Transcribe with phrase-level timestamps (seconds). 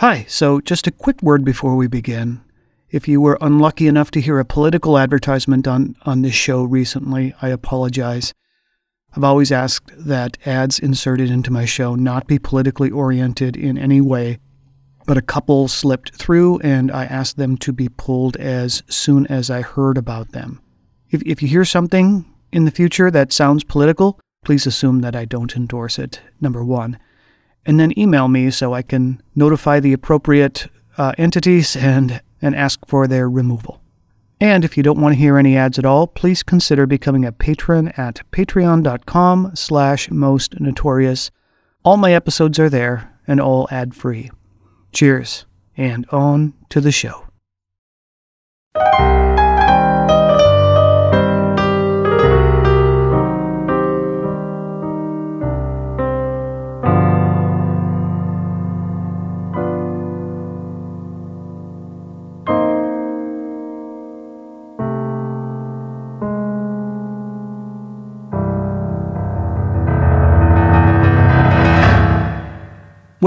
[0.00, 2.40] Hi, so just a quick word before we begin.
[2.88, 7.34] If you were unlucky enough to hear a political advertisement on, on this show recently,
[7.42, 8.32] I apologize.
[9.16, 14.00] I've always asked that ads inserted into my show not be politically oriented in any
[14.00, 14.38] way,
[15.04, 19.50] but a couple slipped through and I asked them to be pulled as soon as
[19.50, 20.62] I heard about them.
[21.10, 25.24] If, if you hear something in the future that sounds political, please assume that I
[25.24, 27.00] don't endorse it, number one
[27.66, 32.80] and then email me so I can notify the appropriate uh, entities and, and ask
[32.86, 33.80] for their removal.
[34.40, 37.32] And if you don't want to hear any ads at all, please consider becoming a
[37.32, 41.30] patron at patreon.com slash most notorious.
[41.84, 44.30] All my episodes are there and all ad-free.
[44.92, 45.44] Cheers,
[45.76, 47.24] and on to the show.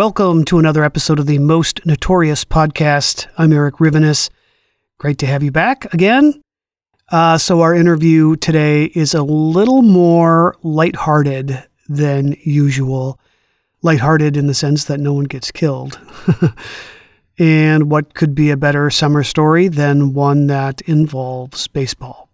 [0.02, 3.28] Welcome to another episode of the Most Notorious podcast.
[3.38, 4.32] I'm Eric Rivenes.
[4.98, 6.42] Great to have you back again.
[7.12, 13.20] Uh, so, our interview today is a little more lighthearted than usual.
[13.84, 16.00] Lighthearted in the sense that no one gets killed.
[17.38, 22.28] and what could be a better summer story than one that involves baseball?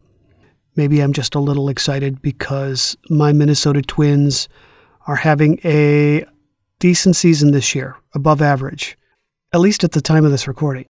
[0.77, 4.47] Maybe I'm just a little excited because my Minnesota Twins
[5.05, 6.23] are having a
[6.79, 8.97] decent season this year, above average,
[9.53, 10.85] at least at the time of this recording.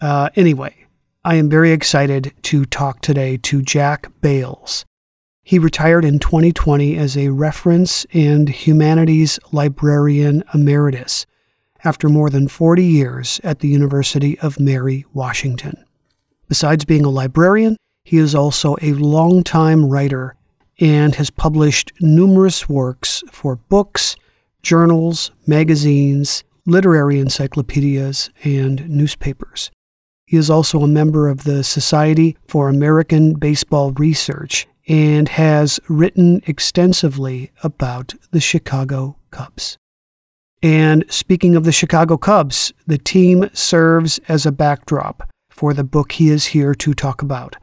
[0.00, 0.74] Uh, anyway,
[1.24, 4.84] I am very excited to talk today to Jack Bales.
[5.42, 11.26] He retired in 2020 as a reference and humanities librarian emeritus
[11.84, 15.84] after more than 40 years at the University of Mary Washington.
[16.48, 20.34] Besides being a librarian, he is also a longtime writer
[20.80, 24.16] and has published numerous works for books,
[24.66, 29.70] journals, magazines, literary encyclopedias, and newspapers.
[30.26, 36.42] He is also a member of the Society for American Baseball Research and has written
[36.48, 39.78] extensively about the Chicago Cubs.
[40.60, 46.10] And speaking of the Chicago Cubs, the team serves as a backdrop for the book
[46.10, 47.54] he is here to talk about.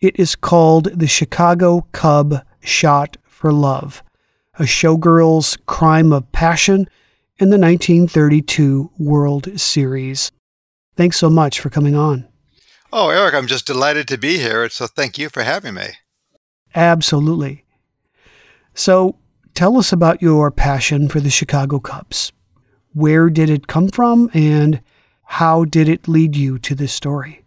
[0.00, 4.04] It is called The Chicago Cub Shot for Love
[4.58, 6.88] a showgirl's crime of passion
[7.38, 10.32] in the 1932 World Series.
[10.96, 12.26] Thanks so much for coming on.
[12.92, 14.68] Oh, Eric, I'm just delighted to be here.
[14.70, 15.88] So thank you for having me.
[16.74, 17.64] Absolutely.
[18.74, 19.16] So
[19.54, 22.32] tell us about your passion for the Chicago Cubs.
[22.94, 24.80] Where did it come from and
[25.24, 27.44] how did it lead you to this story?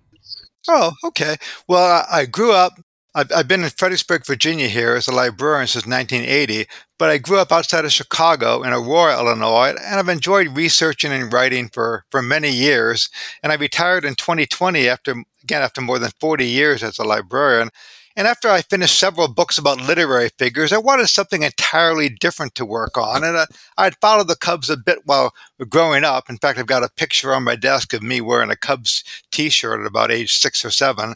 [0.68, 1.38] Oh, okay.
[1.68, 2.80] Well, I grew up
[3.16, 6.68] I've, I've been in Fredericksburg, Virginia here as a librarian since 1980,
[7.00, 11.34] but I grew up outside of Chicago in Aurora, Illinois, and I've enjoyed researching and
[11.34, 13.10] writing for, for many years.
[13.42, 17.70] And I retired in 2020 after, again, after more than 40 years as a librarian.
[18.16, 22.66] And after I finished several books about literary figures, I wanted something entirely different to
[22.66, 23.24] work on.
[23.24, 23.46] And uh,
[23.78, 25.34] I'd followed the Cubs a bit while
[25.70, 26.30] growing up.
[26.30, 29.50] In fact, I've got a picture on my desk of me wearing a Cubs t
[29.50, 31.16] shirt at about age six or seven.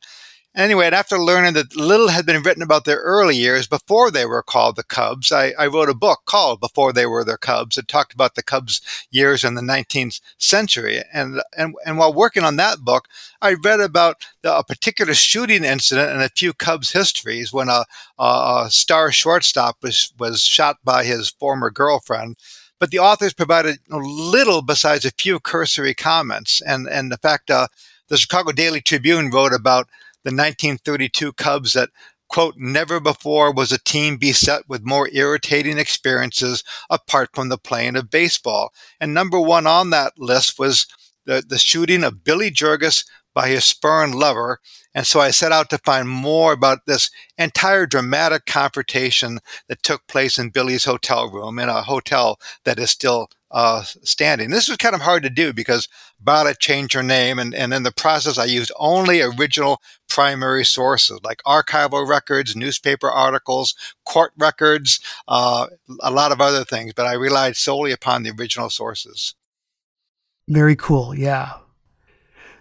[0.55, 4.23] Anyway, and after learning that little had been written about their early years before they
[4.23, 7.75] were called the Cubs, I, I, wrote a book called Before They Were Their Cubs.
[7.75, 8.79] It talked about the Cubs'
[9.09, 11.01] years in the 19th century.
[11.11, 13.07] And, and, and while working on that book,
[13.41, 17.85] I read about the, a particular shooting incident in a few Cubs histories when a,
[18.19, 22.37] a, a star shortstop was, was shot by his former girlfriend.
[22.79, 26.61] but the authors provided little besides a few cursory comments.
[26.61, 27.69] And, and the fact, uh,
[28.09, 29.87] the Chicago Daily Tribune wrote about
[30.23, 31.89] the 1932 Cubs that
[32.33, 37.95] quote, never before was a team beset with more irritating experiences apart from the playing
[37.95, 38.73] of baseball.
[38.99, 40.87] And number one on that list was
[41.27, 43.05] the, the shooting of Billy Jurges
[43.35, 44.59] by his spurned lover.
[44.95, 50.07] And so I set out to find more about this entire dramatic confrontation that took
[50.07, 54.49] place in Billy's hotel room in a hotel that is still uh, standing.
[54.49, 55.87] This was kind of hard to do because
[56.19, 59.79] Bartlett changed her name, and, and in the process, I used only original
[60.09, 65.67] primary sources like archival records, newspaper articles, court records, uh,
[66.01, 69.35] a lot of other things, but I relied solely upon the original sources.
[70.49, 71.53] Very cool, yeah.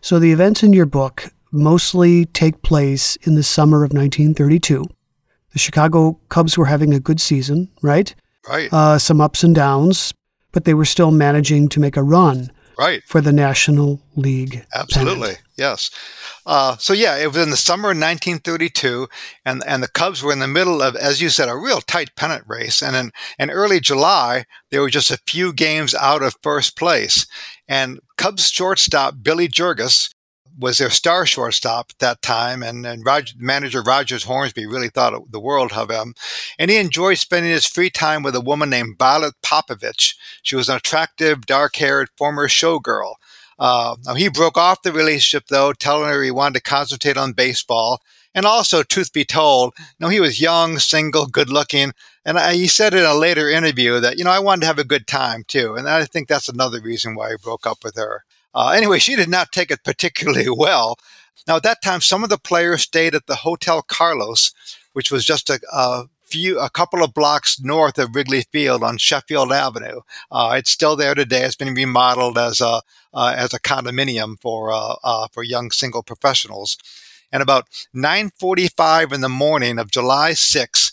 [0.02, 4.84] So the events in your book mostly take place in the summer of 1932.
[5.52, 8.14] The Chicago Cubs were having a good season, right?
[8.48, 8.72] Right.
[8.72, 10.12] Uh, some ups and downs,
[10.52, 14.64] but they were still managing to make a run right for the National League.
[14.74, 15.42] Absolutely, pennant.
[15.56, 15.90] yes.
[16.44, 19.08] Uh, so yeah, it was in the summer of 1932,
[19.44, 22.14] and and the Cubs were in the middle of, as you said, a real tight
[22.16, 22.82] pennant race.
[22.82, 27.26] And in, in early July, they were just a few games out of first place.
[27.68, 30.14] And Cubs shortstop Billy Jurges
[30.58, 35.30] was their star shortstop at that time, and, and Roger, manager Rogers Hornsby really thought
[35.30, 36.14] the world of him.
[36.58, 40.14] And he enjoyed spending his free time with a woman named Violet Popovich.
[40.42, 43.14] She was an attractive, dark haired former showgirl.
[43.58, 48.00] Uh, he broke off the relationship though, telling her he wanted to concentrate on baseball.
[48.34, 51.92] And also, truth be told, you know, he was young, single, good looking.
[52.24, 54.78] And I, he said in a later interview that, you know, I wanted to have
[54.78, 55.74] a good time too.
[55.74, 58.24] And I think that's another reason why he broke up with her.
[58.54, 60.96] Uh, anyway, she did not take it particularly well.
[61.46, 64.52] Now, at that time, some of the players stayed at the Hotel Carlos,
[64.92, 68.96] which was just a, a few, a couple of blocks north of Wrigley Field on
[68.98, 70.00] Sheffield Avenue.
[70.30, 71.42] Uh, it's still there today.
[71.42, 72.82] It's been remodeled as a
[73.14, 76.78] uh, as a condominium for uh, uh, for young single professionals.
[77.30, 80.92] And about 9:45 in the morning of July 6,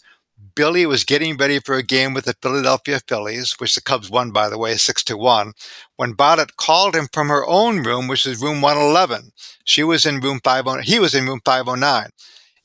[0.56, 4.32] Billy was getting ready for a game with the Philadelphia Phillies, which the Cubs won,
[4.32, 5.54] by the way, 6 to 1,
[6.00, 9.34] when Bartlett called him from her own room, which is room 111.
[9.66, 12.12] She was in room 509, he was in room 509,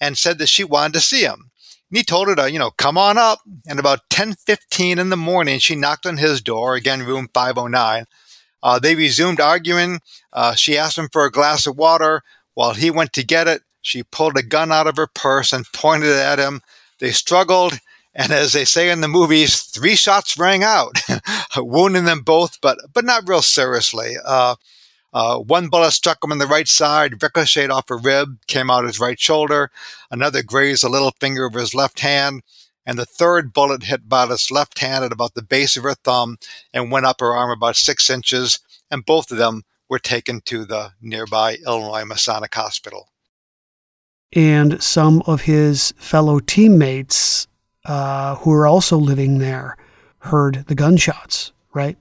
[0.01, 1.51] and said that she wanted to see him.
[1.91, 3.41] And he told her to, you know, come on up.
[3.67, 8.05] And about 10:15 in the morning, she knocked on his door, again room 509.
[8.63, 9.99] Uh, they resumed arguing.
[10.33, 12.23] Uh, she asked him for a glass of water.
[12.55, 15.67] While he went to get it, she pulled a gun out of her purse and
[15.73, 16.61] pointed it at him.
[17.01, 17.81] They struggled,
[18.15, 21.01] and as they say in the movies, three shots rang out,
[21.57, 24.15] wounding them both, but but not real seriously.
[24.25, 24.57] Uh,
[25.13, 28.85] uh, one bullet struck him in the right side, ricocheted off a rib, came out
[28.85, 29.71] his right shoulder.
[30.11, 32.43] Another grazed a little finger of his left hand,
[32.85, 36.37] and the third bullet hit Bartlett's left hand at about the base of her thumb
[36.73, 38.59] and went up her arm about six inches.
[38.91, 43.09] And both of them were taken to the nearby Illinois Masonic Hospital
[44.35, 47.47] and some of his fellow teammates
[47.85, 49.77] uh, who were also living there
[50.21, 51.97] heard the gunshots, right?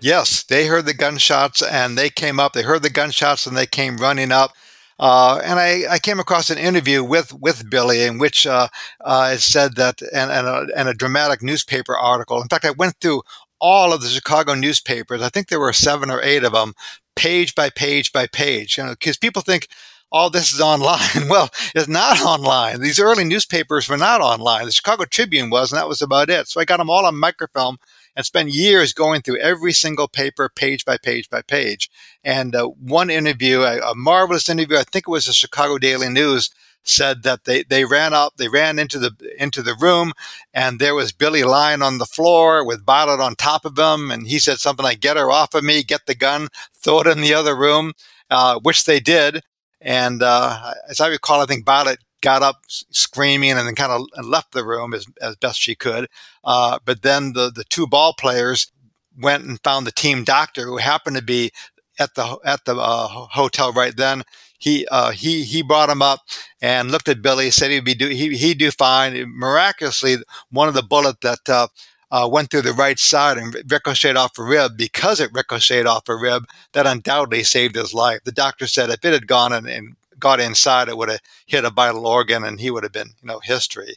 [0.00, 2.52] Yes, they heard the gunshots and they came up.
[2.52, 4.52] They heard the gunshots and they came running up.
[4.96, 8.68] Uh, and I, I, came across an interview with, with Billy in which uh,
[9.00, 12.40] uh, it said that, and, and, a, and a dramatic newspaper article.
[12.40, 13.22] In fact, I went through
[13.60, 15.20] all of the Chicago newspapers.
[15.20, 16.74] I think there were seven or eight of them,
[17.16, 18.78] page by page by page.
[18.78, 19.66] You know, because people think
[20.14, 21.00] all this is online.
[21.28, 22.80] Well, it's not online.
[22.80, 24.66] These early newspapers were not online.
[24.66, 26.46] The Chicago Tribune was, and that was about it.
[26.46, 27.78] So I got them all on microfilm
[28.14, 31.90] and spent years going through every single paper, page by page by page.
[32.22, 36.08] And uh, one interview, a, a, marvelous interview, I think it was the Chicago Daily
[36.08, 36.50] News,
[36.84, 40.12] said that they, they ran up, they ran into the into the room,
[40.52, 44.28] and there was Billy lying on the floor with Bartlett on top of him, and
[44.28, 47.22] he said something like, "Get her off of me, get the gun, throw it in
[47.22, 47.94] the other room,"
[48.30, 49.40] uh, which they did.
[49.84, 54.26] And uh, as I recall, I think Bartlett got up screaming and then kind of
[54.26, 56.08] left the room as, as best she could.
[56.42, 58.72] Uh, but then the, the two ball players
[59.20, 61.52] went and found the team doctor who happened to be
[61.98, 64.22] at the at the uh, hotel right then.
[64.58, 66.20] He uh, he he brought him up
[66.62, 67.50] and looked at Billy.
[67.50, 69.30] Said he'd be do he he'd do fine.
[69.36, 70.16] Miraculously,
[70.50, 71.70] one of the bullet that
[72.14, 76.08] uh, went through the right side and ricocheted off a rib, because it ricocheted off
[76.08, 78.20] a rib, that undoubtedly saved his life.
[78.24, 81.64] The doctor said if it had gone and, and got inside, it would have hit
[81.64, 83.96] a vital organ and he would have been, you know, history.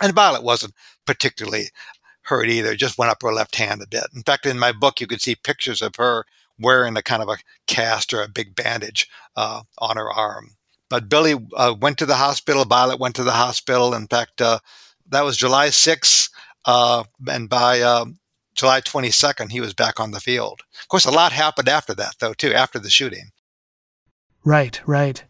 [0.00, 0.74] And Violet wasn't
[1.06, 1.66] particularly
[2.22, 4.08] hurt either, just went up her left hand a bit.
[4.12, 6.24] In fact, in my book, you could see pictures of her
[6.58, 7.38] wearing a kind of a
[7.68, 10.56] cast or a big bandage uh, on her arm.
[10.90, 12.64] But Billy uh, went to the hospital.
[12.64, 13.94] Violet went to the hospital.
[13.94, 14.58] In fact, uh,
[15.08, 16.28] that was July 6th.
[16.64, 18.06] Uh, and by uh,
[18.54, 20.62] July 22nd, he was back on the field.
[20.80, 23.30] Of course, a lot happened after that, though, too, after the shooting.
[24.44, 25.22] Right, right.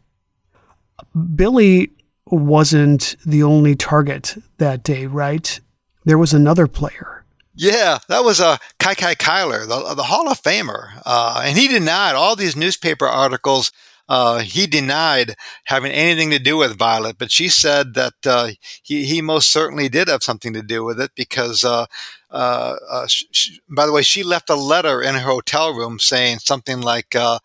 [1.34, 1.90] Billy
[2.26, 5.60] wasn't the only target that day, right?
[6.04, 7.24] There was another player.
[7.54, 11.02] Yeah, that was uh, Kiki Cuyler, the, the Hall of Famer.
[11.04, 13.72] Uh, and he denied all these newspaper articles.
[14.08, 18.50] Uh, he denied having anything to do with Violet, but she said that uh,
[18.82, 21.86] he, he most certainly did have something to do with it because, uh,
[22.30, 26.38] uh, uh she, by the way, she left a letter in her hotel room saying
[26.40, 27.38] something like, uh,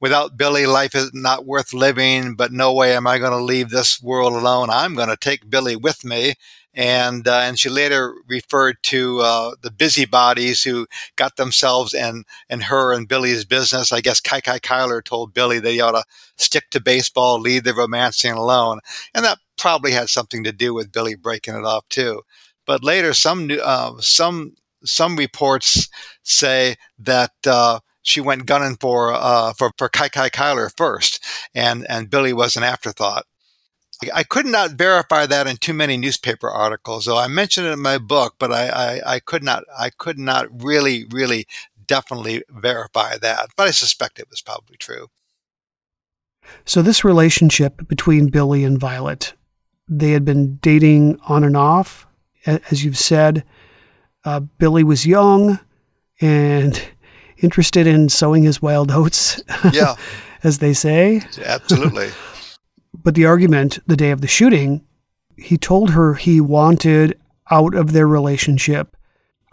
[0.00, 3.70] without Billy, life is not worth living, but no way am I going to leave
[3.70, 4.68] this world alone.
[4.68, 6.34] I'm going to take Billy with me.
[6.74, 10.86] And, uh, and she later referred to uh, the busybodies who
[11.16, 13.92] got themselves and, and her and Billy's business.
[13.92, 16.04] I guess Kiki Cuyler told Billy he ought to
[16.36, 18.80] stick to baseball, leave the romancing alone.
[19.14, 22.22] And that probably had something to do with Billy breaking it off too.
[22.66, 25.88] But later, some uh, some some reports
[26.22, 31.24] say that uh, she went gunning for uh, for for Kiki Cuyler first,
[31.54, 33.26] and and Billy was an afterthought.
[34.14, 37.80] I could not verify that in too many newspaper articles, though I mentioned it in
[37.80, 41.46] my book, but I, I, I could not I could not really really
[41.86, 43.50] definitely verify that.
[43.56, 45.08] But I suspect it was probably true.
[46.64, 49.34] So this relationship between Billy and Violet,
[49.88, 52.06] they had been dating on and off,
[52.46, 53.44] as you've said.
[54.24, 55.58] Uh, Billy was young,
[56.20, 56.80] and
[57.38, 59.42] interested in sowing his wild oats.
[59.72, 59.96] Yeah.
[60.44, 61.22] as they say.
[61.44, 62.08] Absolutely.
[62.94, 64.84] but the argument the day of the shooting,
[65.36, 67.18] he told her he wanted
[67.50, 68.96] out of their relationship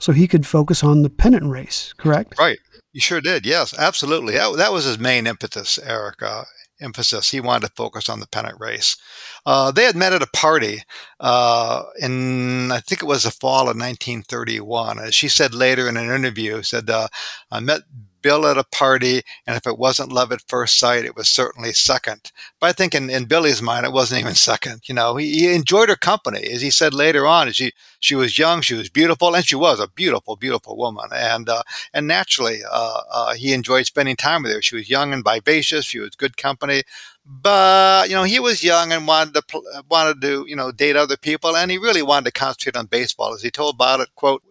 [0.02, 2.38] so he could focus on the pennant race, correct?
[2.40, 2.60] Right.
[2.94, 3.46] He sure did.
[3.46, 4.34] Yes, absolutely.
[4.34, 6.24] That, that was his main impetus, Eric.
[6.24, 6.46] Uh,
[6.82, 7.32] emphasis.
[7.32, 8.98] He wanted to focus on the pennant race.
[9.46, 10.84] Uh, they had met at a party
[11.20, 15.00] uh, in, I think it was the fall of 1931.
[15.00, 17.08] As she said later in an interview, said, uh,
[17.52, 17.82] I met
[18.22, 21.74] Bill at a party, and if it wasn't love at first sight, it was certainly
[21.74, 22.32] second.
[22.60, 24.88] But I think in, in Billy's mind, it wasn't even second.
[24.88, 27.52] You know, he, he, enjoyed her company, as he said later on.
[27.52, 31.10] She she was young, she was beautiful, and she was a beautiful, beautiful woman.
[31.14, 34.62] And uh, and naturally, uh, uh, he enjoyed spending time with her.
[34.62, 35.86] She was young and vivacious.
[35.86, 36.84] She was good company.
[37.26, 41.18] But you know, he was young and wanted to wanted to you know date other
[41.18, 43.34] people, and he really wanted to concentrate on baseball.
[43.34, 44.44] As he told Violet, "quote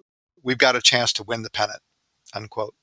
[0.42, 1.80] We've got a chance to win the pennant."
[2.34, 2.74] Unquote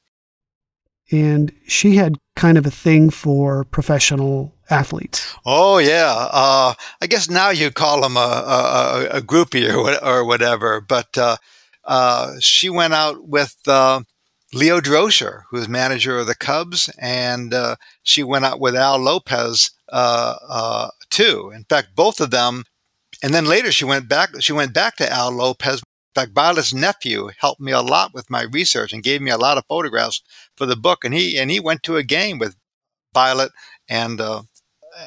[1.11, 5.35] and she had kind of a thing for professional athletes.
[5.45, 10.25] Oh yeah, uh, I guess now you call them a, a, a groupie or, or
[10.25, 10.81] whatever.
[10.81, 11.37] But uh,
[11.83, 14.01] uh, she went out with uh,
[14.53, 18.97] Leo Durocher, who was manager of the Cubs, and uh, she went out with Al
[18.97, 21.51] Lopez uh, too.
[21.53, 22.63] In fact, both of them.
[23.23, 24.29] And then later she went back.
[24.41, 25.81] She went back to Al Lopez
[26.15, 29.57] fact, Violet's nephew helped me a lot with my research and gave me a lot
[29.57, 30.21] of photographs
[30.55, 31.03] for the book.
[31.03, 32.55] And he and he went to a game with
[33.13, 33.51] Violet
[33.87, 34.43] and uh,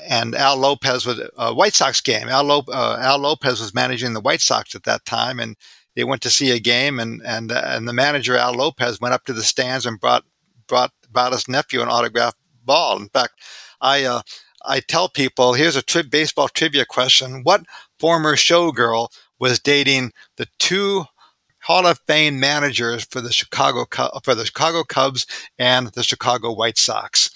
[0.08, 2.28] and Al Lopez was a White Sox game.
[2.28, 5.56] Al, uh, Al Lopez was managing the White Sox at that time, and
[5.96, 6.98] they went to see a game.
[6.98, 10.24] and and uh, and the manager Al Lopez went up to the stands and brought
[10.66, 13.00] brought Violet's nephew an autographed ball.
[13.00, 13.34] In fact,
[13.80, 14.04] I.
[14.04, 14.22] Uh,
[14.64, 17.42] I tell people, here's a tri- baseball trivia question.
[17.44, 17.64] What
[18.00, 21.04] former showgirl was dating the two
[21.68, 23.84] Hall of Fame managers for the Chicago
[24.24, 25.26] for the Chicago Cubs
[25.58, 27.28] and the Chicago White Sox.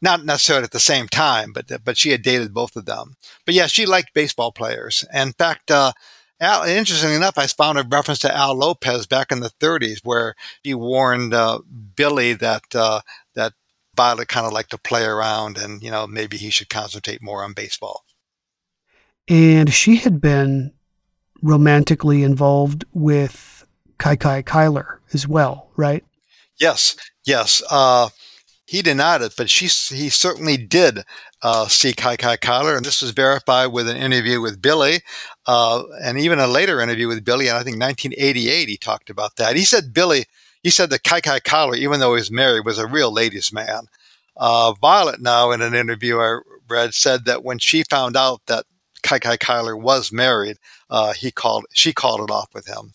[0.00, 3.16] Not necessarily at the same time, but but she had dated both of them.
[3.44, 5.04] But yeah, she liked baseball players.
[5.12, 5.92] in fact, uh,
[6.40, 10.34] Al, interestingly enough, I found a reference to Al Lopez back in the 30s, where
[10.62, 11.58] he warned uh,
[11.94, 13.02] Billy that uh,
[13.34, 13.52] that
[13.94, 17.44] Violet kind of liked to play around, and you know maybe he should concentrate more
[17.44, 18.04] on baseball.
[19.28, 20.72] And she had been
[21.42, 23.57] romantically involved with
[23.98, 26.04] Kiki Cuyler as well, right?
[26.58, 27.62] Yes, yes.
[27.70, 28.08] Uh,
[28.66, 29.64] he denied it, but she
[29.94, 31.00] he certainly did
[31.42, 35.00] uh, see Kiki Cuyler, and this was verified with an interview with Billy,
[35.46, 37.48] uh, and even a later interview with Billy.
[37.48, 39.56] And I think 1988, he talked about that.
[39.56, 40.26] He said Billy,
[40.62, 43.86] he said that Kiki Cuyler, even though he was married, was a real ladies' man.
[44.36, 48.66] Uh, Violet, now in an interview I read, said that when she found out that
[49.02, 50.58] Kiki Cuyler was married,
[50.90, 52.92] uh, he called she called it off with him.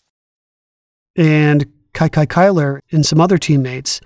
[1.16, 4.00] And Kiki Cuyler and some other teammates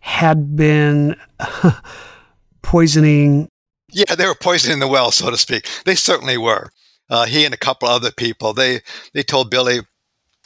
[0.00, 1.16] had been
[2.62, 3.48] poisoning.
[3.92, 5.68] Yeah, they were poisoning the well, so to speak.
[5.84, 6.70] They certainly were.
[7.08, 8.52] Uh, he and a couple other people.
[8.52, 8.80] They
[9.12, 9.78] they told Billy.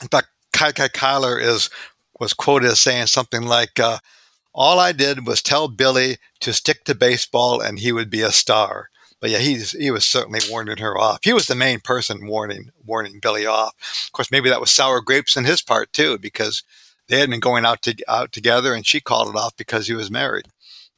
[0.02, 1.70] In fact, Kiki Cuyler is
[2.18, 3.98] was quoted as saying something like, uh,
[4.54, 8.32] "All I did was tell Billy to stick to baseball, and he would be a
[8.32, 8.88] star."
[9.24, 11.20] But yeah, he's he was certainly warning her off.
[11.24, 13.72] He was the main person warning warning Billy off.
[14.04, 16.62] Of course, maybe that was sour grapes in his part too, because
[17.08, 19.94] they had been going out to out together, and she called it off because he
[19.94, 20.48] was married.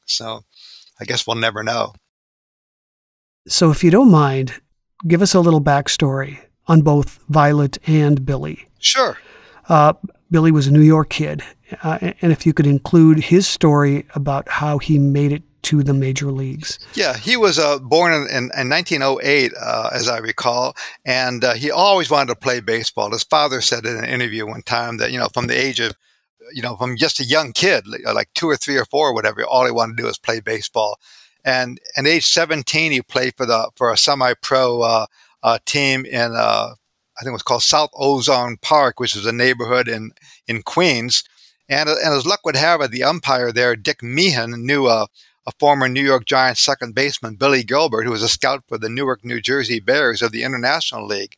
[0.03, 0.43] So
[0.99, 1.93] I guess we'll never know.
[3.47, 4.55] So, if you don't mind,
[5.07, 8.67] give us a little backstory on both Violet and Billy.
[8.79, 9.17] Sure.
[9.69, 9.93] Uh,
[10.29, 11.43] Billy was a New York kid,
[11.81, 15.93] uh, and if you could include his story about how he made it to the
[15.93, 16.79] major leagues.
[16.93, 21.55] Yeah, he was uh, born in, in, in 1908, uh, as I recall, and uh,
[21.55, 23.11] he always wanted to play baseball.
[23.11, 25.93] His father said in an interview one time that, you know, from the age of,
[26.53, 29.43] you know, from just a young kid, like two or three or four or whatever,
[29.43, 30.97] all he wanted to do was play baseball.
[31.43, 35.05] And at age 17, he played for the for a semi-pro uh,
[35.43, 36.69] uh, team in uh,
[37.17, 40.11] I think it was called South Ozone Park, which was a neighborhood in
[40.47, 41.25] in Queens.
[41.67, 45.07] And, and as luck would have it, the umpire there, Dick Meehan, knew a,
[45.47, 48.89] a former New York Giants second baseman, Billy Gilbert, who was a scout for the
[48.89, 51.35] Newark, New Jersey Bears of the International League.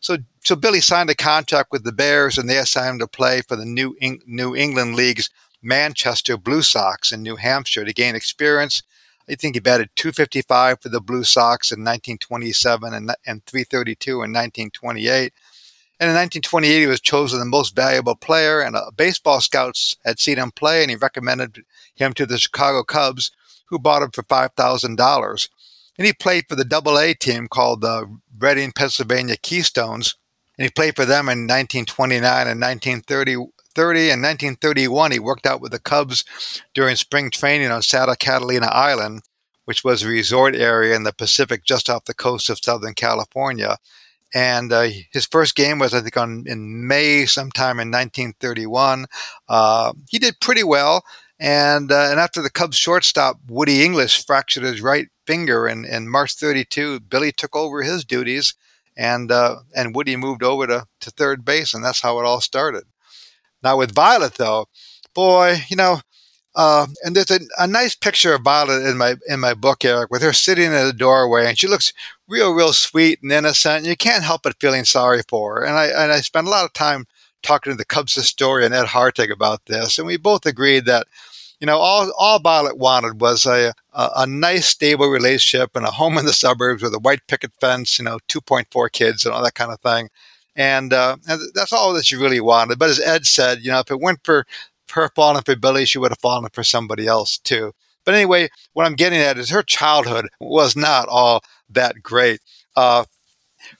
[0.00, 3.42] So, so Billy signed a contract with the Bears, and they assigned him to play
[3.42, 3.96] for the New,
[4.26, 5.28] New England League's
[5.60, 8.82] Manchester Blue Sox in New Hampshire to gain experience
[9.30, 14.32] I think he batted 255 for the Blue Sox in 1927 and, and 332 in
[14.32, 15.32] 1928.
[16.00, 20.20] And in 1928, he was chosen the most valuable player, and uh, baseball scouts had
[20.20, 21.64] seen him play, and he recommended
[21.96, 23.32] him to the Chicago Cubs,
[23.68, 25.48] who bought him for $5,000.
[25.96, 28.06] And he played for the Double A team called the
[28.38, 30.14] Reading, Pennsylvania Keystones,
[30.56, 33.48] and he played for them in 1929 and 1930,
[33.78, 36.24] 1930 and 1931, he worked out with the Cubs
[36.74, 39.22] during spring training on Santa Catalina Island,
[39.66, 43.76] which was a resort area in the Pacific just off the coast of Southern California.
[44.34, 49.06] And uh, his first game was, I think, on in May sometime in 1931.
[49.48, 51.04] Uh, he did pretty well.
[51.40, 56.08] And, uh, and after the Cubs shortstop, Woody English, fractured his right finger in, in
[56.08, 58.54] March 32, Billy took over his duties
[58.96, 61.74] and, uh, and Woody moved over to, to third base.
[61.74, 62.84] And that's how it all started.
[63.62, 64.66] Now with Violet, though,
[65.14, 66.00] boy, you know,
[66.54, 70.10] uh, and there's a, a, nice picture of Violet in my in my book, Eric,
[70.10, 71.92] with her sitting in the doorway, and she looks
[72.26, 73.78] real, real sweet and innocent.
[73.78, 75.64] And you can't help but feeling sorry for her.
[75.64, 77.06] And I and I spent a lot of time
[77.42, 81.06] talking to the Cubs historian Ed Hartig about this, and we both agreed that
[81.60, 85.90] you know, all, all Violet wanted was a, a, a, nice, stable relationship and a
[85.90, 89.42] home in the suburbs with a white picket fence, you know, 2.4 kids and all
[89.42, 90.08] that kind of thing.
[90.54, 92.78] And, uh, and that's all that she really wanted.
[92.78, 94.46] But as Ed said, you know, if it went for
[94.92, 97.72] her falling for Billy, she would have fallen for somebody else too.
[98.04, 102.40] But anyway, what I'm getting at is her childhood was not all that great.
[102.76, 103.04] Uh,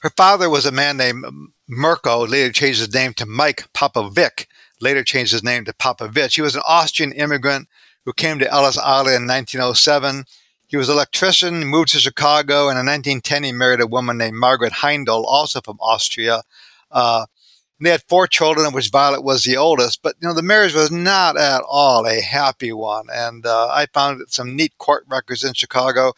[0.01, 1.25] her father was a man named
[1.69, 4.47] Mirko, later changed his name to Mike Popovic,
[4.81, 6.35] later changed his name to Popovich.
[6.35, 7.69] He was an Austrian immigrant
[8.05, 10.25] who came to Ellis Island in 1907.
[10.67, 14.37] He was an electrician, moved to Chicago, and in 1910 he married a woman named
[14.37, 16.43] Margaret Heindel, also from Austria.
[16.91, 17.27] Uh,
[17.81, 20.03] they had four children, of which Violet was the oldest.
[20.03, 23.07] But you know, the marriage was not at all a happy one.
[23.13, 26.13] And uh, I found some neat court records in Chicago.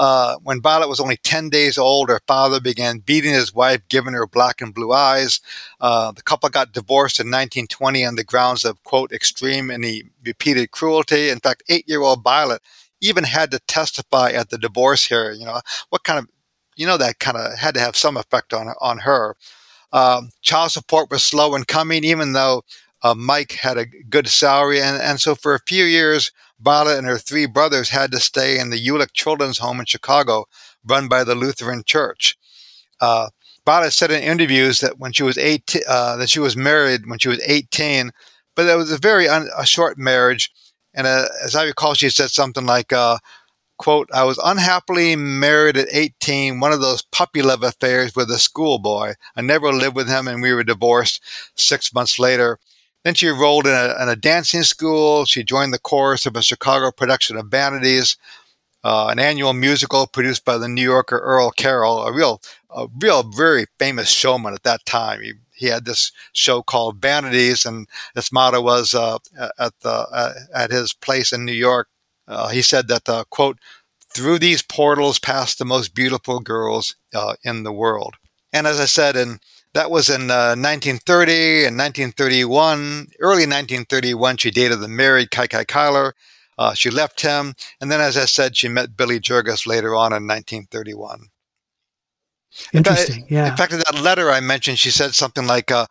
[0.00, 4.14] Uh, when Violet was only 10 days old, her father began beating his wife, giving
[4.14, 5.40] her black and blue eyes.
[5.78, 9.84] Uh, the couple got divorced in 1920 on the grounds of, quote, extreme and
[10.24, 11.28] repeated cruelty.
[11.28, 12.62] In fact, eight year old Violet
[13.02, 15.38] even had to testify at the divorce hearing.
[15.38, 15.60] You know,
[15.90, 16.30] what kind of,
[16.76, 19.36] you know, that kind of had to have some effect on, on her.
[19.92, 22.62] Um, child support was slow in coming, even though
[23.02, 24.80] uh, Mike had a good salary.
[24.80, 28.58] And, and so for a few years, Violet and her three brothers had to stay
[28.58, 30.46] in the Uhlich Children's Home in Chicago,
[30.84, 32.36] run by the Lutheran Church.
[33.00, 33.28] Uh,
[33.88, 37.28] said in interviews that when she was 18, uh, that she was married when she
[37.28, 38.10] was 18,
[38.56, 40.50] but it was a very un- a short marriage.
[40.92, 43.18] And uh, as I recall, she said something like, uh,
[43.78, 48.38] quote, I was unhappily married at 18, one of those puppy love affairs with a
[48.38, 49.14] schoolboy.
[49.36, 51.22] I never lived with him and we were divorced
[51.54, 52.58] six months later.
[53.04, 55.24] Then she enrolled in a, in a dancing school.
[55.24, 58.16] She joined the chorus of a Chicago production of Vanities,
[58.84, 63.22] uh, an annual musical produced by the New Yorker Earl Carroll, a real, a real,
[63.22, 65.22] very famous showman at that time.
[65.22, 67.86] He, he had this show called Vanities, and
[68.16, 69.18] its motto was uh,
[69.58, 71.88] at the uh, at his place in New York,
[72.30, 73.58] uh, he said that, uh, quote,
[74.14, 78.14] through these portals pass the most beautiful girls uh, in the world.
[78.52, 79.40] And as I said, and
[79.74, 83.08] that was in 1930 uh, and 1931.
[83.20, 86.12] Early 1931, she dated the married Kiki Cuyler.
[86.58, 87.54] Uh, she left him.
[87.80, 91.28] And then, as I said, she met Billy Jurges later on in 1931.
[92.72, 93.14] Interesting.
[93.14, 93.50] In fact, yeah.
[93.50, 95.86] In fact, in that letter I mentioned, she said something like, uh,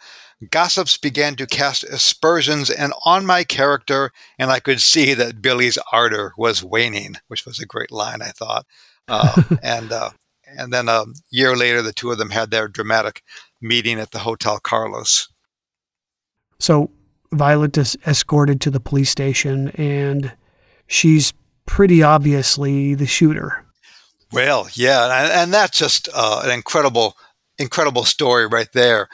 [0.52, 5.78] Gossips began to cast aspersions and on my character, and I could see that Billy's
[5.92, 8.66] ardor was waning, which was a great line, I thought.
[9.10, 10.12] Uh, and uh,
[10.58, 13.22] and then a year later, the two of them had their dramatic
[13.62, 15.30] meeting at the Hotel Carlos.
[16.60, 16.92] So
[17.32, 20.34] Violet is escorted to the police station, and
[20.88, 21.34] she's
[21.66, 23.66] pretty obviously the shooter.
[24.32, 27.16] Well, yeah, and, and that's just uh, an incredible,
[27.58, 29.08] incredible story right there.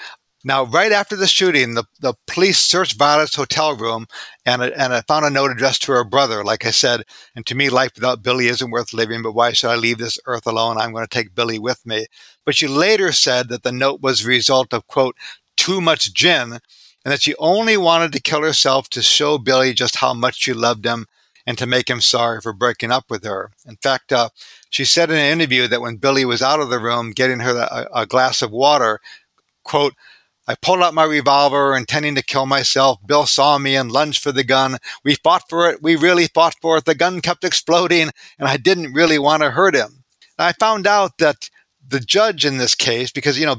[0.47, 4.05] Now, right after the shooting, the, the police searched Violet's hotel room
[4.45, 6.43] and, and I found a note addressed to her brother.
[6.43, 7.01] Like I said,
[7.35, 10.19] and to me, life without Billy isn't worth living, but why should I leave this
[10.27, 10.77] earth alone?
[10.77, 12.05] I'm going to take Billy with me.
[12.45, 15.15] But she later said that the note was a result of, quote,
[15.57, 19.95] too much gin, and that she only wanted to kill herself to show Billy just
[19.95, 21.07] how much she loved him
[21.47, 23.51] and to make him sorry for breaking up with her.
[23.67, 24.29] In fact, uh,
[24.69, 27.57] she said in an interview that when Billy was out of the room getting her
[27.57, 28.99] a, a glass of water,
[29.63, 29.95] quote,
[30.47, 32.99] I pulled out my revolver, intending to kill myself.
[33.05, 34.77] Bill saw me and lunged for the gun.
[35.03, 35.81] We fought for it.
[35.81, 36.85] We really fought for it.
[36.85, 40.03] The gun kept exploding, and I didn't really want to hurt him.
[40.37, 41.49] I found out that
[41.87, 43.57] the judge in this case, because, you know,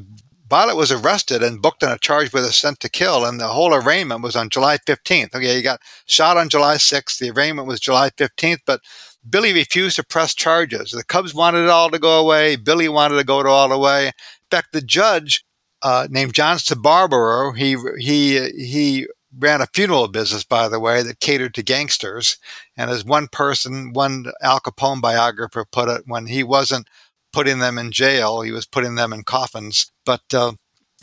[0.48, 3.48] Violet was arrested and booked on a charge with a sent to kill, and the
[3.48, 5.34] whole arraignment was on July 15th.
[5.34, 7.18] Okay, he got shot on July 6th.
[7.18, 8.80] The arraignment was July 15th, but
[9.28, 10.92] Billy refused to press charges.
[10.92, 12.54] The Cubs wanted it all to go away.
[12.54, 14.06] Billy wanted to go to all the way.
[14.06, 14.12] In
[14.52, 15.44] fact, the judge
[15.86, 17.56] uh, named John Sbarbaro.
[17.56, 19.06] He he he
[19.38, 22.38] ran a funeral business, by the way, that catered to gangsters.
[22.76, 26.88] And as one person, one Al Capone biographer put it, when he wasn't
[27.32, 29.92] putting them in jail, he was putting them in coffins.
[30.04, 30.54] But uh,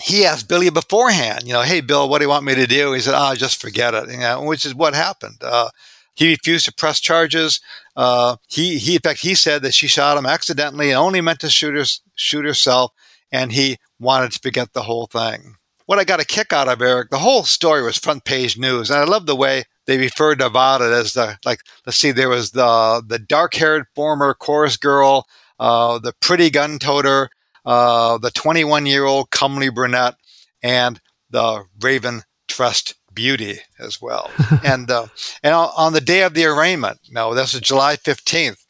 [0.02, 2.92] he asked Billy beforehand, you know, hey Bill, what do you want me to do?
[2.92, 4.12] He said, oh, just forget it.
[4.12, 5.38] You know, which is what happened.
[5.42, 5.70] Uh,
[6.14, 7.62] he refused to press charges.
[7.96, 11.40] Uh, he, he, in fact, he said that she shot him accidentally and only meant
[11.40, 12.92] to shoot, her, shoot herself
[13.34, 15.56] and he wanted to forget the whole thing.
[15.88, 18.90] What I got a kick out of Eric, the whole story was front page news,
[18.90, 21.60] and I love the way they referred to Violet as the like.
[21.86, 25.28] Let's see, there was the the dark haired former chorus girl,
[25.60, 27.30] uh, the pretty gun toter,
[27.66, 30.16] uh, the 21 year old comely brunette,
[30.62, 34.32] and the raven trust beauty as well.
[34.64, 35.08] and uh,
[35.44, 38.63] and on the day of the arraignment, no, this is July 15th.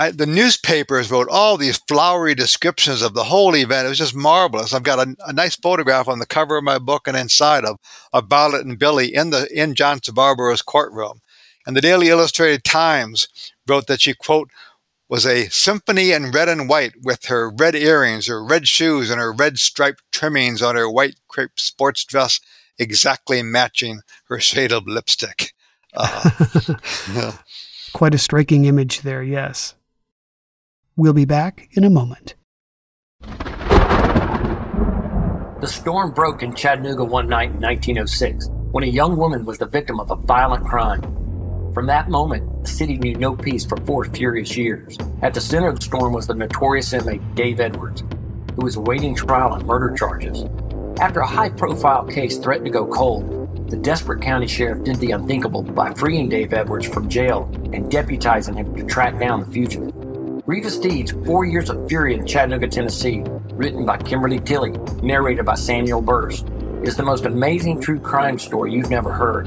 [0.00, 3.84] I, the newspapers wrote all these flowery descriptions of the whole event.
[3.84, 4.72] It was just marvelous.
[4.72, 7.78] I've got a, a nice photograph on the cover of my book and inside of,
[8.14, 11.20] of Violet and Billy in the in John Sbarbaro's courtroom.
[11.66, 13.28] And the Daily Illustrated Times
[13.68, 14.48] wrote that she quote
[15.10, 19.20] was a symphony in red and white with her red earrings, her red shoes, and
[19.20, 22.40] her red striped trimmings on her white crepe sports dress,
[22.78, 25.52] exactly matching her shade of lipstick.
[25.92, 26.30] Uh,
[27.12, 27.36] yeah.
[27.92, 29.74] Quite a striking image there, yes.
[31.00, 32.34] We'll be back in a moment.
[35.62, 39.64] The storm broke in Chattanooga one night in 1906 when a young woman was the
[39.64, 41.00] victim of a violent crime.
[41.72, 44.98] From that moment, the city knew no peace for four furious years.
[45.22, 48.04] At the center of the storm was the notorious inmate Dave Edwards,
[48.54, 50.44] who was awaiting trial on murder charges.
[51.00, 55.12] After a high profile case threatened to go cold, the desperate county sheriff did the
[55.12, 59.94] unthinkable by freeing Dave Edwards from jail and deputizing him to track down the fugitive.
[60.50, 65.54] Grievous Deeds, Four Years of Fury in Chattanooga, Tennessee, written by Kimberly Tilley, narrated by
[65.54, 66.48] Samuel Burst,
[66.82, 69.46] is the most amazing true crime story you've never heard.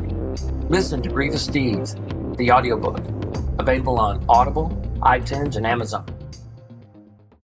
[0.70, 1.98] Listen to Grievous Deeds,
[2.38, 3.00] the audiobook,
[3.60, 4.70] available on Audible,
[5.02, 6.06] iTunes, and Amazon.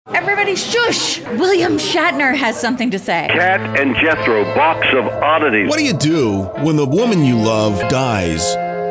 [0.09, 1.21] Everybody shush!
[1.21, 3.29] William Shatner has something to say.
[3.31, 5.69] Kat and Jethro, box of oddities.
[5.69, 8.57] What do you do when the woman you love dies?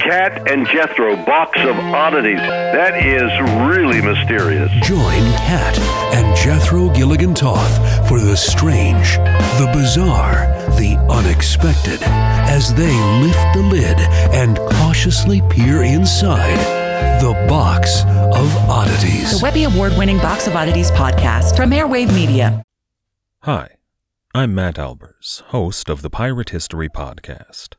[0.00, 2.38] Kat and Jethro box of oddities.
[2.38, 3.30] That is
[3.68, 4.70] really mysterious.
[4.82, 5.78] Join Kat
[6.14, 9.16] and Jethro Gilligan Toth for the strange,
[9.58, 10.46] the bizarre,
[10.78, 13.98] the unexpected as they lift the lid
[14.34, 16.58] and cautiously peer inside
[17.20, 19.38] the Box of Oddities.
[19.38, 22.62] The Webby Award winning Box of Oddities podcast from Airwave Media.
[23.42, 23.76] Hi,
[24.34, 27.74] I'm Matt Albers, host of the Pirate History Podcast.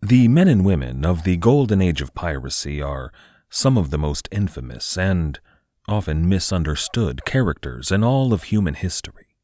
[0.00, 3.12] The men and women of the golden age of piracy are
[3.50, 5.40] some of the most infamous and
[5.88, 9.34] often misunderstood characters in all of human history.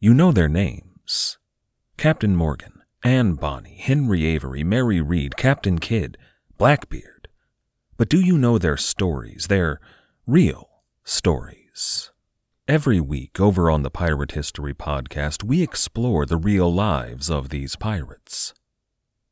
[0.00, 1.38] You know their names
[1.98, 6.16] Captain Morgan, Anne Bonny, Henry Avery, Mary Read, Captain Kidd,
[6.56, 7.28] Blackbeard.
[7.98, 9.78] But do you know their stories, their
[10.26, 10.70] real
[11.04, 12.12] stories?
[12.66, 17.76] Every week over on the Pirate History Podcast, we explore the real lives of these
[17.76, 18.54] pirates.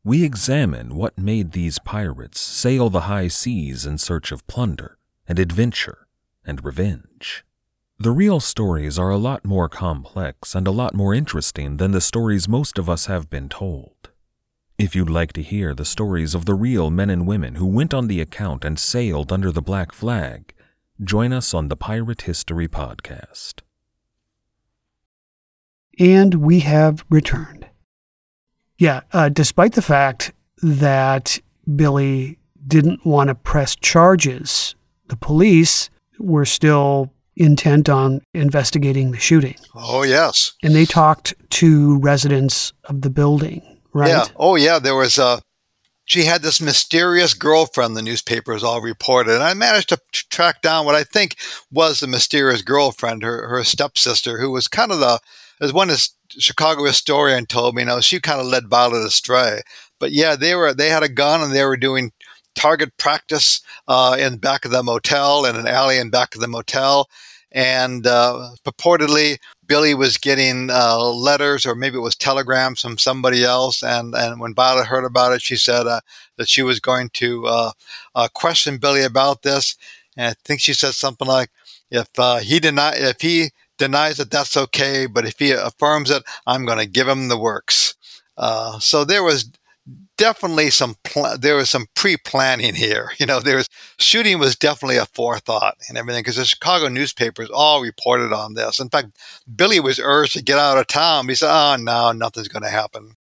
[0.07, 5.37] We examine what made these pirates sail the high seas in search of plunder and
[5.37, 6.07] adventure
[6.45, 7.45] and revenge.
[7.99, 12.01] The real stories are a lot more complex and a lot more interesting than the
[12.01, 14.11] stories most of us have been told.
[14.79, 17.93] If you'd like to hear the stories of the real men and women who went
[17.93, 20.55] on the account and sailed under the black flag,
[21.03, 23.55] join us on the Pirate History Podcast.
[25.99, 27.56] And we have returned.
[28.79, 31.39] Yeah, uh, despite the fact that
[31.75, 34.75] Billy didn't want to press charges,
[35.09, 39.57] the police were still intent on investigating the shooting.
[39.75, 40.53] Oh, yes.
[40.63, 44.09] And they talked to residents of the building, right?
[44.09, 44.25] Yeah.
[44.37, 44.79] Oh, yeah.
[44.79, 45.41] There was a.
[46.09, 49.35] She had this mysterious girlfriend, the newspapers all reported.
[49.35, 51.35] And I managed to t- track down what I think
[51.71, 55.19] was the mysterious girlfriend, her, her stepsister, who was kind of the,
[55.61, 55.91] as one
[56.29, 59.63] Chicago historian told me, you know, she kind of led Violet astray.
[59.99, 62.13] But yeah, they were, they had a gun and they were doing
[62.55, 66.41] target practice uh, in the back of the motel, in an alley in back of
[66.41, 67.09] the motel.
[67.53, 73.45] And uh, purportedly, Billy was getting uh, letters or maybe it was telegrams from somebody
[73.45, 73.83] else.
[73.83, 76.01] And, and when Violet heard about it, she said uh,
[76.37, 77.71] that she was going to uh,
[78.15, 79.77] uh, question Billy about this.
[80.17, 81.51] And I think she said something like,
[81.91, 82.09] if
[82.43, 85.07] he did not, if he denies that that's okay.
[85.07, 87.95] But if he affirms it, I'm going to give him the works.
[88.37, 89.51] Uh, so there was
[90.17, 93.13] definitely some pl- there was some pre-planning here.
[93.19, 97.49] You know, there was shooting was definitely a forethought and everything because the Chicago newspapers
[97.53, 98.79] all reported on this.
[98.79, 99.17] In fact,
[99.55, 101.29] Billy was urged to get out of town.
[101.29, 103.17] He said, "Oh no, nothing's going to happen."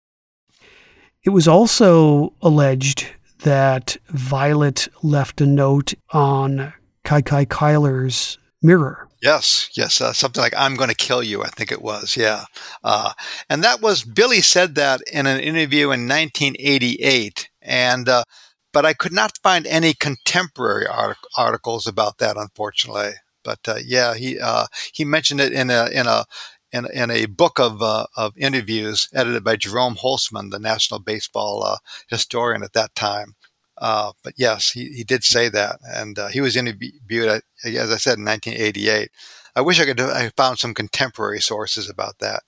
[1.23, 3.07] It was also alleged
[3.39, 10.75] that Violet left a note on Kiki Cuyler's mirror Yes, yes, uh, something like "I'm
[10.75, 12.45] going to kill you." I think it was, yeah,
[12.83, 13.13] uh,
[13.49, 18.23] and that was Billy said that in an interview in 1988, and uh,
[18.73, 23.11] but I could not find any contemporary art- articles about that, unfortunately.
[23.43, 26.25] But uh, yeah, he uh, he mentioned it in a in a
[26.71, 31.77] in, in a book of uh, of interviews edited by Jerome Holtzman, the national baseball
[32.09, 33.35] historian at that time.
[33.81, 37.97] Uh, but yes, he, he did say that, and uh, he was interviewed, as I
[37.97, 39.09] said, in 1988.
[39.55, 42.43] I wish I could I found some contemporary sources about that.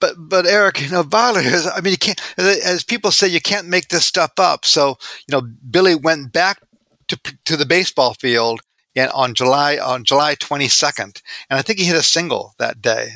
[0.00, 1.66] But but Eric, you know, Violet is.
[1.66, 2.20] I mean, you can't.
[2.38, 4.64] As people say, you can't make this stuff up.
[4.64, 4.96] So
[5.26, 6.60] you know, Billy went back
[7.08, 8.60] to to the baseball field
[8.94, 11.20] in, on July on July 22nd,
[11.50, 13.10] and I think he hit a single that day.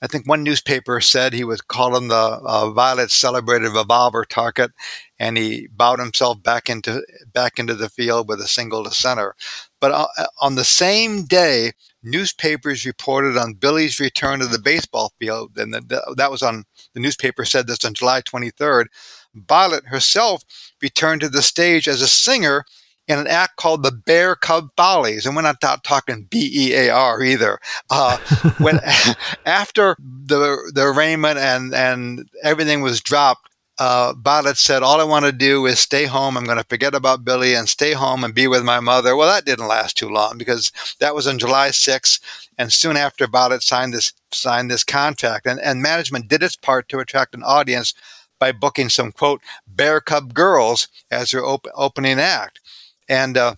[0.00, 4.70] I think one newspaper said he was calling the uh, Violet celebrated revolver target,
[5.18, 9.34] and he bowed himself back into back into the field with a single to center.
[9.80, 15.58] But uh, on the same day, newspapers reported on Billy's return to the baseball field,
[15.58, 18.86] and the, that was on the newspaper said this on July 23rd.
[19.34, 20.42] Violet herself
[20.80, 22.64] returned to the stage as a singer
[23.08, 26.90] in an act called the Bear Cub Follies, and we're not talking B E A
[26.90, 27.58] R either.
[27.90, 28.18] Uh,
[28.58, 28.80] when
[29.46, 34.12] after the the arraignment and and everything was dropped, uh,
[34.54, 36.36] said, "All I want to do is stay home.
[36.36, 39.28] I'm going to forget about Billy and stay home and be with my mother." Well,
[39.28, 42.20] that didn't last too long because that was on July 6th,
[42.58, 46.88] and soon after Violet signed this signed this contract, and, and management did its part
[46.90, 47.94] to attract an audience
[48.38, 52.60] by booking some quote Bear Cub girls as their op- opening act.
[53.08, 53.54] And uh,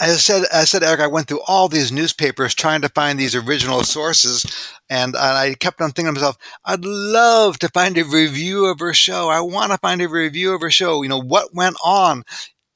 [0.00, 3.34] I said, I said, Eric, I went through all these newspapers trying to find these
[3.34, 4.44] original sources,
[4.90, 8.94] and, I kept on thinking to myself, I'd love to find a review of her
[8.94, 9.28] show.
[9.28, 11.02] I want to find a review of her show.
[11.02, 12.24] You know, what went on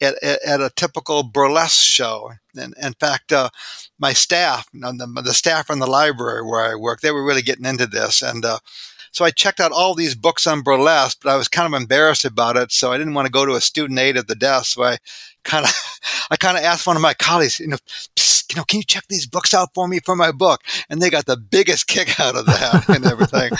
[0.01, 2.33] at, at, at a typical burlesque show.
[2.57, 3.49] And in fact, uh,
[3.99, 7.25] my staff, you know, the, the, staff in the library where I work, they were
[7.25, 8.59] really getting into this, and uh,
[9.13, 12.25] so I checked out all these books on burlesque, but I was kind of embarrassed
[12.25, 12.73] about it.
[12.73, 14.73] So I didn't want to go to a student aide at the desk.
[14.73, 14.97] So I
[15.45, 15.73] kind of,
[16.31, 17.79] I kind of asked one of my colleagues, you know,
[18.53, 20.63] you know, can you check these books out for me for my book?
[20.91, 23.51] And they got the biggest kick out of that and everything.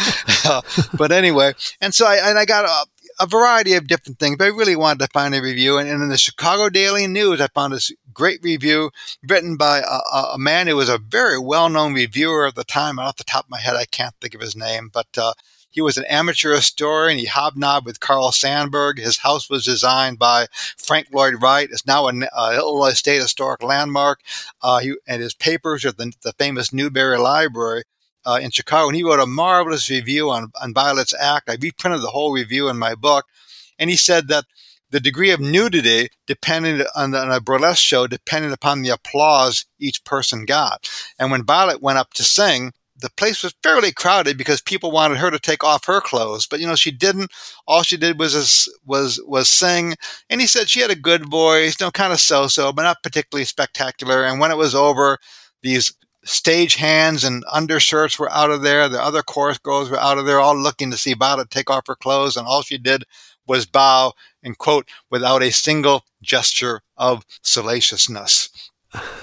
[0.45, 0.63] uh,
[0.97, 4.45] but anyway, and so I, and I got a, a, variety of different things, but
[4.45, 5.79] I really wanted to find a review.
[5.79, 8.91] And, and in the Chicago Daily News, I found this great review
[9.27, 12.99] written by a, a man who was a very well-known reviewer at the time.
[12.99, 15.33] And off the top of my head, I can't think of his name, but uh,
[15.73, 17.19] he was an amateur historian.
[17.19, 18.99] He hobnobbed with Carl Sandburg.
[18.99, 21.69] His house was designed by Frank Lloyd Wright.
[21.71, 24.21] It's now an uh, Illinois State Historic Landmark.
[24.61, 27.83] Uh, he, and his papers are at the, the famous Newberry Library.
[28.25, 31.51] Uh, in Chicago, and he wrote a marvelous review on, on Violet's Act.
[31.51, 33.27] I reprinted the whole review in my book,
[33.81, 34.45] and he said that
[34.93, 40.05] the degree of nudity depended on, on, a burlesque show depended upon the applause each
[40.05, 40.89] person got.
[41.19, 45.19] And when Violet went up to sing, the place was fairly crowded because people wanted
[45.19, 47.31] her to take off her clothes, but you know she didn't.
[47.67, 49.95] All she did was was was sing,
[50.31, 53.03] and he said she had a good voice, you know, kind of so-so, but not
[53.03, 54.25] particularly spectacular.
[54.25, 55.19] And when it was over,
[55.63, 55.93] these
[56.25, 58.89] stage hands and undershirts were out of there.
[58.89, 61.87] The other chorus girls were out of there, all looking to see Violet take off
[61.89, 63.05] her clothes, and all she did
[63.47, 64.13] was bow
[64.43, 68.71] and quote without a single gesture of salaciousness.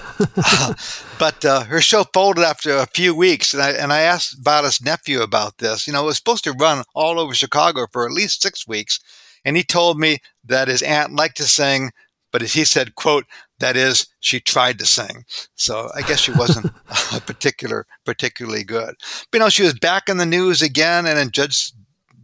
[1.18, 4.82] but uh, her show folded after a few weeks, and I and I asked Violet's
[4.82, 5.86] nephew about this.
[5.86, 9.00] You know, it was supposed to run all over Chicago for at least six weeks,
[9.44, 11.90] and he told me that his aunt liked to sing,
[12.32, 13.24] but as he said, "quote
[13.58, 16.70] that is, she tried to sing." So I guess she wasn't
[17.26, 18.94] particular particularly good.
[19.30, 21.72] But, you know, she was back in the news again, and in Judge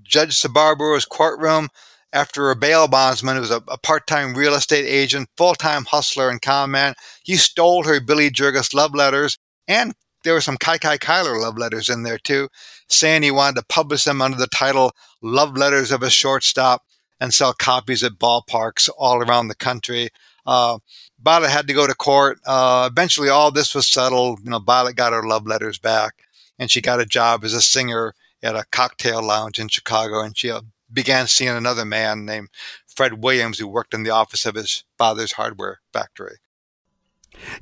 [0.02, 1.68] Judge Sbarbaro's courtroom
[2.16, 6.40] after a bail bondsman who was a, a part-time real estate agent, full-time hustler and
[6.40, 6.94] con man.
[7.22, 9.92] He stole her Billy Jurges love letters, and
[10.24, 12.48] there were some Kiki Cuyler love letters in there too,
[12.88, 16.82] saying he wanted to publish them under the title "Love Letters of a Shortstop"
[17.20, 20.08] and sell copies at ballparks all around the country.
[20.46, 20.78] Uh,
[21.22, 22.38] Violet had to go to court.
[22.46, 24.40] Uh, eventually, all this was settled.
[24.42, 26.14] You know, Violet got her love letters back,
[26.58, 30.36] and she got a job as a singer at a cocktail lounge in Chicago, and
[30.36, 32.48] she uh, began seeing another man named
[32.86, 36.36] Fred Williams who worked in the office of his father's hardware factory.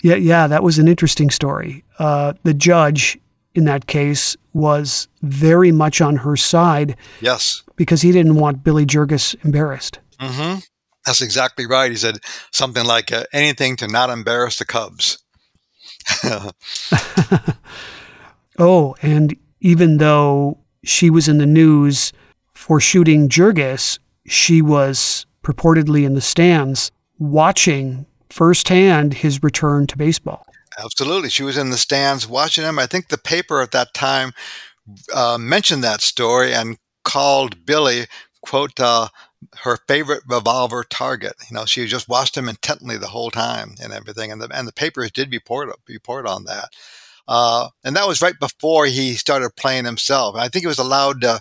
[0.02, 1.84] Yeah, yeah, that was an interesting story.
[1.98, 3.18] Uh, the judge
[3.54, 6.96] in that case was very much on her side.
[7.20, 9.98] Yes, because he didn't want Billy Jurges embarrassed.
[10.20, 10.60] Mm-hmm.
[11.04, 11.90] That's exactly right.
[11.90, 12.18] He said
[12.50, 15.18] something like uh, anything to not embarrass the Cubs.
[18.58, 22.12] oh, and even though she was in the news
[22.64, 30.46] for shooting Jurges, she was purportedly in the stands watching firsthand his return to baseball.
[30.82, 31.28] Absolutely.
[31.28, 32.78] She was in the stands watching him.
[32.78, 34.32] I think the paper at that time
[35.14, 38.06] uh, mentioned that story and called Billy,
[38.40, 39.08] quote, uh,
[39.58, 41.34] her favorite revolver target.
[41.50, 44.32] You know, she just watched him intently the whole time and everything.
[44.32, 46.70] And the, and the papers did report, report on that.
[47.28, 50.34] Uh, and that was right before he started playing himself.
[50.36, 51.40] I think he was allowed to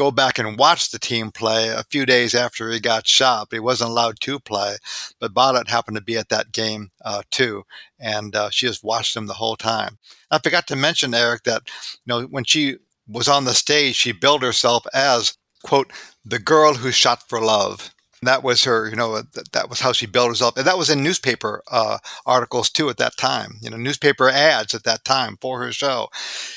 [0.00, 3.48] go back and watch the team play a few days after he got shot.
[3.50, 4.76] But he wasn't allowed to play.
[5.20, 7.64] But Violet happened to be at that game uh, too,
[7.98, 9.98] and uh, she just watched him the whole time.
[10.30, 14.12] I forgot to mention Eric that you know when she was on the stage, she
[14.12, 15.92] billed herself as quote
[16.24, 20.06] the girl who shot for love that was her, you know, that was how she
[20.06, 20.56] built herself.
[20.56, 24.74] And that was in newspaper uh, articles too at that time, you know, newspaper ads
[24.74, 26.08] at that time for her show.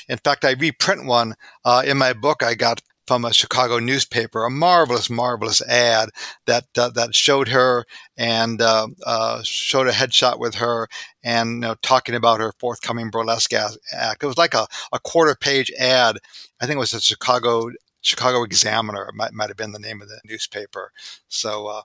[0.10, 4.46] In fact, I reprint one uh, in my book I got from a Chicago newspaper,
[4.46, 6.10] a marvelous, marvelous ad
[6.46, 7.86] that uh, that showed her
[8.18, 10.88] and uh, uh, showed a headshot with her
[11.24, 14.24] and you know, talking about her forthcoming burlesque act.
[14.24, 16.18] It was like a, a quarter page ad.
[16.62, 17.70] I think it was a Chicago
[18.02, 20.92] Chicago Examiner might might have been the name of the newspaper.
[21.28, 21.82] So uh,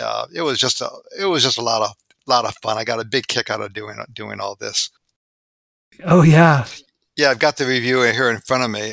[0.00, 1.94] uh, it was just a it was just a lot of
[2.26, 2.78] lot of fun.
[2.78, 4.90] I got a big kick out of doing doing all this.
[6.04, 6.66] Oh yeah,
[7.16, 7.30] yeah.
[7.30, 8.92] I've got the review here in front of me.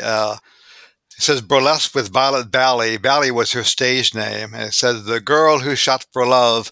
[1.18, 2.98] It says burlesque with Violet Valley.
[2.98, 6.72] Valley was her stage name, and it says the girl who shot for love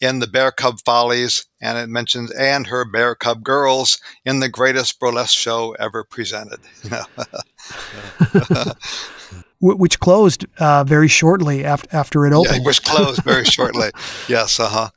[0.00, 4.48] in the Bear Cub Follies, and it mentions and her Bear Cub girls in the
[4.48, 6.60] greatest burlesque show ever presented.
[9.60, 12.56] which closed uh, very shortly after after it opened.
[12.56, 13.90] Yeah, which closed very shortly.
[14.28, 14.90] Yes, uh huh.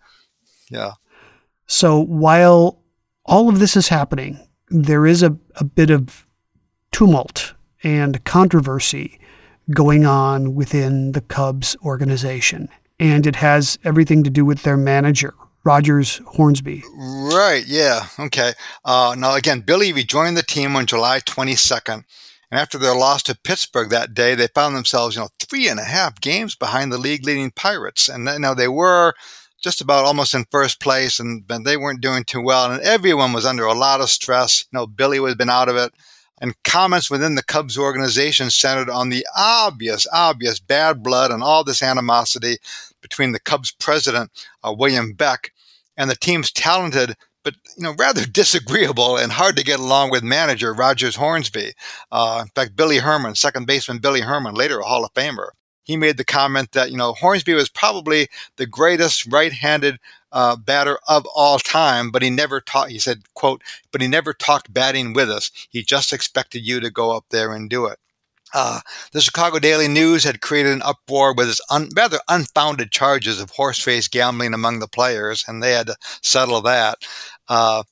[0.70, 0.94] Yeah.
[1.68, 2.82] So while
[3.26, 6.28] all of this is happening, there is a, a bit of
[6.92, 9.20] tumult and controversy
[9.72, 12.70] going on within the Cubs organization.
[13.00, 16.84] And it has everything to do with their manager, Rogers Hornsby.
[16.96, 18.08] Right, yeah.
[18.20, 18.54] Okay.
[18.86, 22.04] Uh, now, again, Billy rejoined the team on July 22nd
[22.52, 25.80] and after their loss to Pittsburgh that day, they found themselves, you know, three and
[25.80, 28.10] a half games behind the league leading Pirates.
[28.10, 29.14] And you know, they were
[29.64, 32.70] just about almost in first place and, they weren't doing too well.
[32.70, 34.66] And everyone was under a lot of stress.
[34.72, 35.94] You know, Billy had been out of it.
[36.42, 41.64] And comments within the Cubs organization centered on the obvious, obvious bad blood and all
[41.64, 42.58] this animosity
[43.02, 44.32] between the Cubs president,
[44.64, 45.52] uh, William Veeck,
[45.96, 50.24] and the team's talented but you know rather disagreeable and hard to get along with
[50.24, 51.74] manager Rogers Hornsby.
[52.12, 55.50] Uh, in fact, Billy Herman, second baseman Billy Herman, later a Hall of Famer,
[55.84, 58.28] he made the comment that you know Hornsby was probably
[58.58, 59.98] the greatest right-handed
[60.32, 62.90] uh, batter of all time, but he never taught.
[62.90, 63.62] He said, "quote,"
[63.92, 65.52] but he never talked batting with us.
[65.70, 68.00] He just expected you to go up there and do it.
[68.54, 68.82] Uh,
[69.14, 73.52] the Chicago Daily News had created an uproar with its un- rather unfounded charges of
[73.52, 76.98] horse-face gambling among the players, and they had to settle that.
[77.48, 77.84] Uh,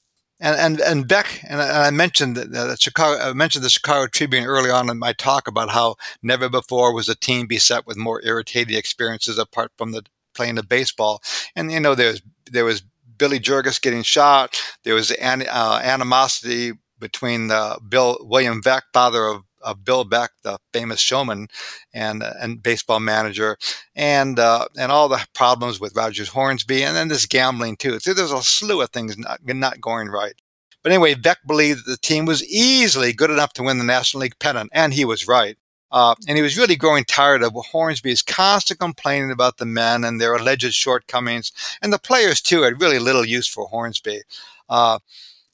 [0.41, 3.21] and and and Veeck and I mentioned that, that Chicago.
[3.21, 7.09] I mentioned the Chicago Tribune early on in my talk about how never before was
[7.09, 10.03] a team beset with more irritating experiences apart from the
[10.33, 11.21] playing the baseball.
[11.55, 12.21] And you know, there was
[12.51, 12.83] there was
[13.17, 14.59] Billy Jurges getting shot.
[14.83, 20.29] There was an, uh, animosity between uh, Bill William Veeck, father of of Bill Veeck,
[20.43, 21.47] the famous showman
[21.93, 23.57] and uh, and baseball manager,
[23.95, 27.99] and uh, and all the problems with Rogers Hornsby, and then this gambling too.
[27.99, 30.33] So there's a slew of things not not going right.
[30.81, 34.21] But anyway, Veeck believed that the team was easily good enough to win the National
[34.21, 35.57] League pennant, and he was right.
[35.91, 40.19] Uh, and he was really growing tired of Hornsby's constant complaining about the men and
[40.19, 44.21] their alleged shortcomings, and the players too had really little use for Hornsby.
[44.69, 44.99] Uh,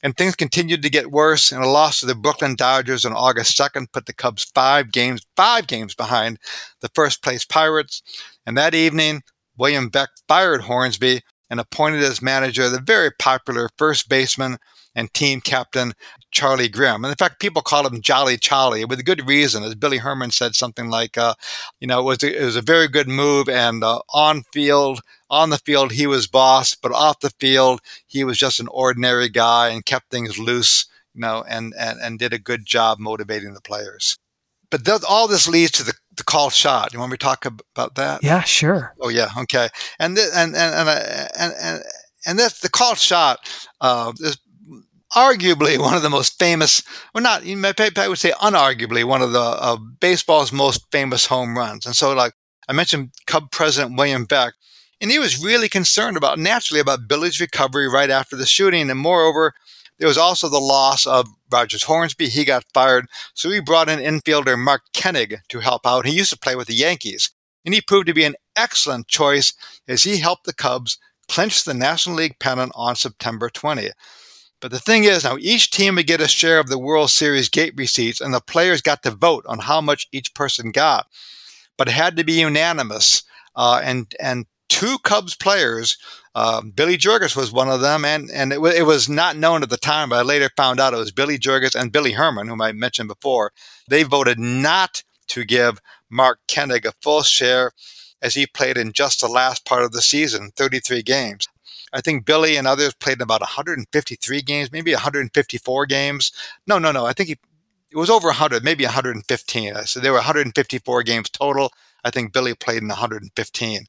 [0.04, 3.58] and things continued to get worse, and a loss to the Brooklyn Dodgers on August
[3.58, 6.38] 2nd put the Cubs five games, five games behind
[6.82, 8.04] the first place Pirates.
[8.46, 9.24] And that evening,
[9.58, 14.58] William Veeck fired Hornsby and appointed as manager the very popular first baseman
[14.96, 15.93] and team captain
[16.32, 17.04] Charlie Grimm.
[17.04, 19.64] And in fact, people called him Jolly Charlie with a good reason.
[19.64, 21.36] As Billy Herman said something like, uh,
[21.80, 25.02] you know, it was, a, it was a very good move and uh, on field
[25.30, 29.30] on the field, he was boss, but off the field, he was just an ordinary
[29.30, 33.54] guy and kept things loose, you know, and, and, and did a good job motivating
[33.54, 34.18] the players.
[34.70, 36.93] But th- all this leads to the, the call shot.
[36.93, 38.24] You want me to talk about that?
[38.24, 38.93] Yeah, sure.
[39.00, 39.30] Oh, yeah.
[39.38, 39.70] Okay.
[40.00, 40.89] And, th- and, and, and,
[41.38, 41.84] and, and,
[42.26, 43.39] and that's the call shot
[43.82, 44.38] uh, is
[45.16, 49.39] arguably one of the most famous, well, not, I would say unarguably one of the
[49.39, 51.86] uh, baseball's most famous home runs.
[51.86, 52.34] And so, like
[52.68, 54.51] I mentioned, Cub president William Veeck
[55.01, 58.89] and he was really concerned about, naturally, about Billy's recovery right after the shooting.
[58.89, 59.53] And moreover,
[59.99, 62.30] there was also the loss of Rogers Hornsby.
[62.30, 63.07] He got fired.
[63.34, 66.05] So he brought in infielder Mark Koenig to help out.
[66.05, 67.32] He used to play with the Yankees.
[67.66, 69.53] And he proved to be an excellent choice
[69.88, 70.97] as he helped the Cubs
[71.28, 73.91] clinch the National League pennant on September 20th.
[74.66, 77.49] But the thing is, now each team would get a share of the World Series
[77.49, 81.05] gate receipts, and the players got to vote on how much each person got.
[81.78, 83.22] But it had to be unanimous.
[83.55, 85.99] Uh, and and two Cubs players.
[86.34, 89.61] Uh, Billy Jurges was one of them, and and it, w- it was not known
[89.61, 92.47] at the time, but I later found out it was Billy Jurges and Billy Herman,
[92.47, 93.51] whom I mentioned before.
[93.88, 97.72] They voted not to give Mark Koenig a full share
[98.20, 101.47] as he played in just the last part of the season, 33 games.
[101.96, 106.32] I think Billy and others played in about 153 games, maybe 154 games.
[106.68, 107.06] No, no, no.
[107.06, 107.38] I think he,
[107.91, 109.74] it was over 100, maybe 115.
[109.86, 111.72] So there were 154 games total.
[112.04, 113.86] I think Billy played in 115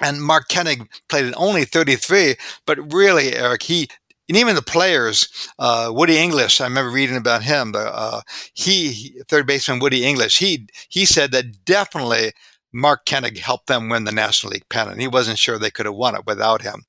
[0.00, 2.36] and Mark Koenig played in only 33,
[2.66, 3.88] but really, Eric, he
[4.28, 5.28] and even the players,
[5.58, 7.72] uh, Woody English, I remember reading about him.
[7.74, 8.20] Uh,
[8.52, 12.32] he, third baseman Woody English, he he said that definitely
[12.72, 15.00] Mark Koenig helped them win the National League pennant.
[15.00, 16.84] He wasn't sure they could have won it without him.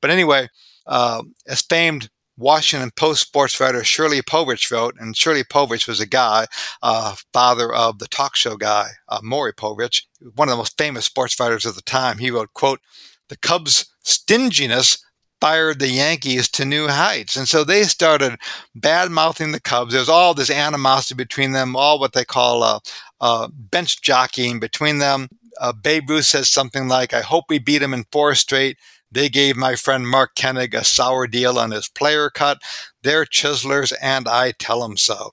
[0.00, 0.48] But anyway,
[0.86, 6.06] uh, as famed Washington Post sports writer Shirley Povich wrote, and Shirley Povich was a
[6.06, 6.46] guy,
[6.82, 11.04] uh, father of the talk show guy, uh, Maury Povich, one of the most famous
[11.04, 12.18] sports writers of the time.
[12.18, 12.80] He wrote, quote,
[13.28, 15.04] the Cubs' stinginess
[15.40, 17.36] fired the Yankees to new heights.
[17.36, 18.38] And so they started
[18.74, 19.92] bad mouthing the Cubs.
[19.92, 22.80] There's all this animosity between them, all what they call uh,
[23.20, 25.28] uh, bench jockeying between them.
[25.60, 28.78] Uh, Babe Ruth says something like, I hope we beat him in four straight.
[29.12, 32.58] They gave my friend Mark Koenig a sour deal on his player cut.
[33.02, 35.32] They're chiselers, and I tell them so.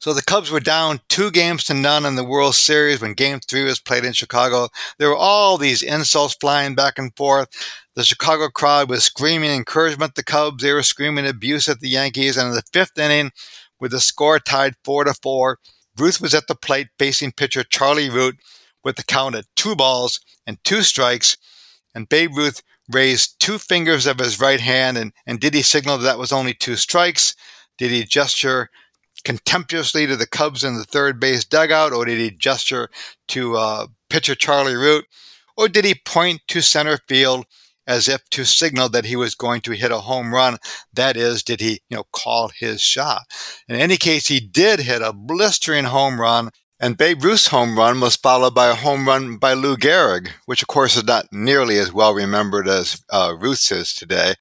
[0.00, 3.40] So the Cubs were down two games to none in the World Series when Game
[3.40, 4.68] 3 was played in Chicago.
[4.98, 7.48] There were all these insults flying back and forth.
[7.96, 10.62] The Chicago crowd was screaming encouragement to the Cubs.
[10.62, 12.36] They were screaming abuse at the Yankees.
[12.36, 13.32] And in the fifth inning,
[13.80, 15.58] with the score tied 4 to 4,
[15.96, 18.36] Ruth was at the plate facing pitcher Charlie Root
[18.84, 21.36] with the count at two balls and two strikes.
[21.92, 25.98] And Babe Ruth raised two fingers of his right hand, and, and did he signal
[25.98, 27.34] that, that was only two strikes?
[27.76, 28.70] Did he gesture
[29.24, 32.88] contemptuously to the Cubs in the third base dugout, or did he gesture
[33.28, 35.06] to uh, pitcher Charlie Root,
[35.56, 37.46] or did he point to center field
[37.86, 40.58] as if to signal that he was going to hit a home run?
[40.92, 43.22] That is, did he, you know, call his shot?
[43.68, 46.50] In any case, he did hit a blistering home run
[46.80, 50.62] and Babe Ruth's home run was followed by a home run by Lou Gehrig, which
[50.62, 54.34] of course is not nearly as well remembered as uh, Ruth's is today.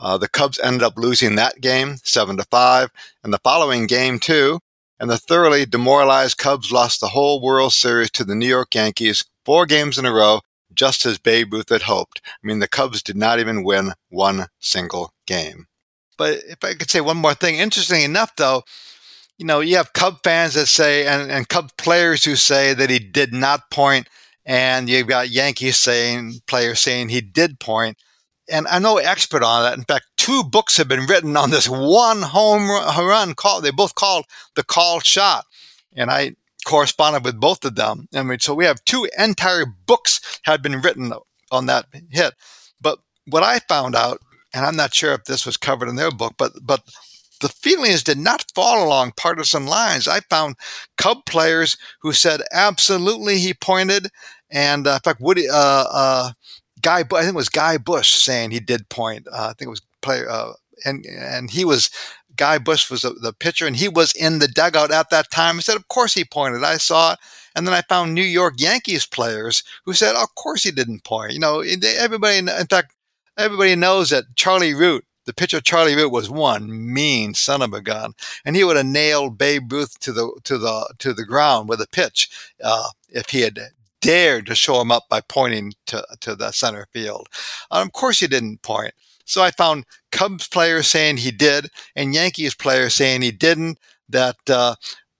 [0.00, 2.90] Uh, the Cubs ended up losing that game, seven to five,
[3.22, 4.58] and the following game too.
[4.98, 9.24] And the thoroughly demoralized Cubs lost the whole World Series to the New York Yankees
[9.44, 10.40] four games in a row,
[10.74, 12.20] just as Babe Ruth had hoped.
[12.24, 15.66] I mean, the Cubs did not even win one single game.
[16.16, 18.62] But if I could say one more thing, interesting enough, though,
[19.42, 22.90] you know, you have Cub fans that say, and, and Cub players who say that
[22.90, 24.08] he did not point,
[24.46, 27.98] and you've got Yankees saying, players saying he did point.
[28.48, 29.76] and I'm no expert on that.
[29.76, 33.60] In fact, two books have been written on this one home run call.
[33.60, 35.44] They both called the call shot,
[35.92, 38.06] and I corresponded with both of them.
[38.14, 41.12] I mean, so we have two entire books had been written
[41.50, 42.34] on that hit.
[42.80, 44.20] But what I found out,
[44.54, 46.84] and I'm not sure if this was covered in their book, but but
[47.42, 50.08] the feelings did not fall along partisan lines.
[50.08, 50.56] I found
[50.96, 54.08] Cub players who said absolutely he pointed,
[54.50, 56.32] and uh, in fact, Woody, uh, uh,
[56.80, 59.26] Guy, I think it was Guy Bush saying he did point.
[59.30, 60.52] Uh, I think it was player, uh,
[60.84, 61.90] and and he was
[62.36, 65.56] Guy Bush was the pitcher, and he was in the dugout at that time.
[65.56, 66.64] He said, "Of course he pointed.
[66.64, 67.18] I saw it."
[67.54, 71.32] And then I found New York Yankees players who said, "Of course he didn't point."
[71.32, 72.38] You know, everybody.
[72.38, 72.94] In fact,
[73.36, 77.80] everybody knows that Charlie Root the pitcher Charlie Root was one mean son of a
[77.80, 78.14] gun,
[78.44, 81.80] and he would have nailed Babe Ruth to the to the to the ground with
[81.80, 82.28] a pitch
[82.62, 83.58] uh, if he had
[84.00, 87.28] dared to show him up by pointing to to the center field.
[87.70, 88.94] Of course, he didn't point.
[89.24, 93.78] So I found Cubs players saying he did, and Yankees players saying he didn't.
[94.08, 94.74] That uh,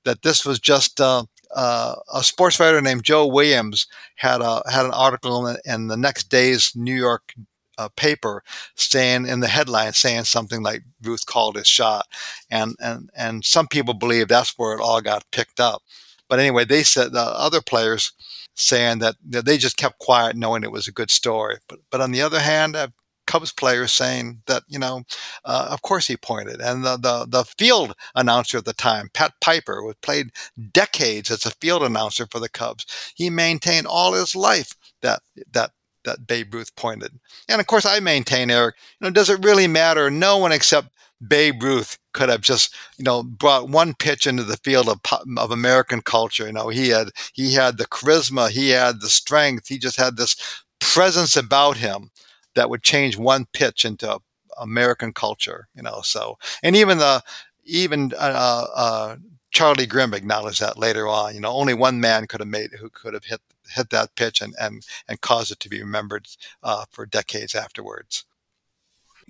[0.04, 1.00] that this was just.
[1.00, 1.24] Uh,
[1.54, 3.86] uh, a sports writer named Joe Williams
[4.16, 7.34] had a had an article in, in the next day's New York
[7.78, 8.42] uh, paper
[8.76, 12.06] saying in the headline saying something like Ruth called his shot,
[12.50, 15.82] and and and some people believe that's where it all got picked up.
[16.28, 18.12] But anyway, they said the other players
[18.54, 21.58] saying that they just kept quiet, knowing it was a good story.
[21.68, 22.92] But but on the other hand, I've
[23.26, 25.04] Cubs players saying that you know,
[25.44, 29.32] uh, of course he pointed, and the, the the field announcer at the time, Pat
[29.40, 30.32] Pieper, who played
[30.72, 35.70] decades as a field announcer for the Cubs, he maintained all his life that that
[36.04, 37.12] that Babe Ruth pointed.
[37.48, 40.10] And of course, I maintain, Eric, you know, does it really matter?
[40.10, 40.88] No one except
[41.26, 45.00] Babe Ruth could have just, you know, brought one pitch into the field of,
[45.36, 46.46] of American culture.
[46.46, 50.16] You know, he had he had the charisma, he had the strength, he just had
[50.16, 50.36] this
[50.80, 52.10] presence about him
[52.54, 54.18] that would change one pitch into
[54.58, 55.68] American culture.
[55.74, 57.22] You know, so and even the
[57.64, 59.16] even uh, uh,
[59.52, 61.34] Charlie Grimm acknowledged that later on.
[61.34, 63.40] You know, only one man could have made who could have hit
[63.74, 66.26] hit that pitch and and and cause it to be remembered
[66.62, 68.24] uh, for decades afterwards.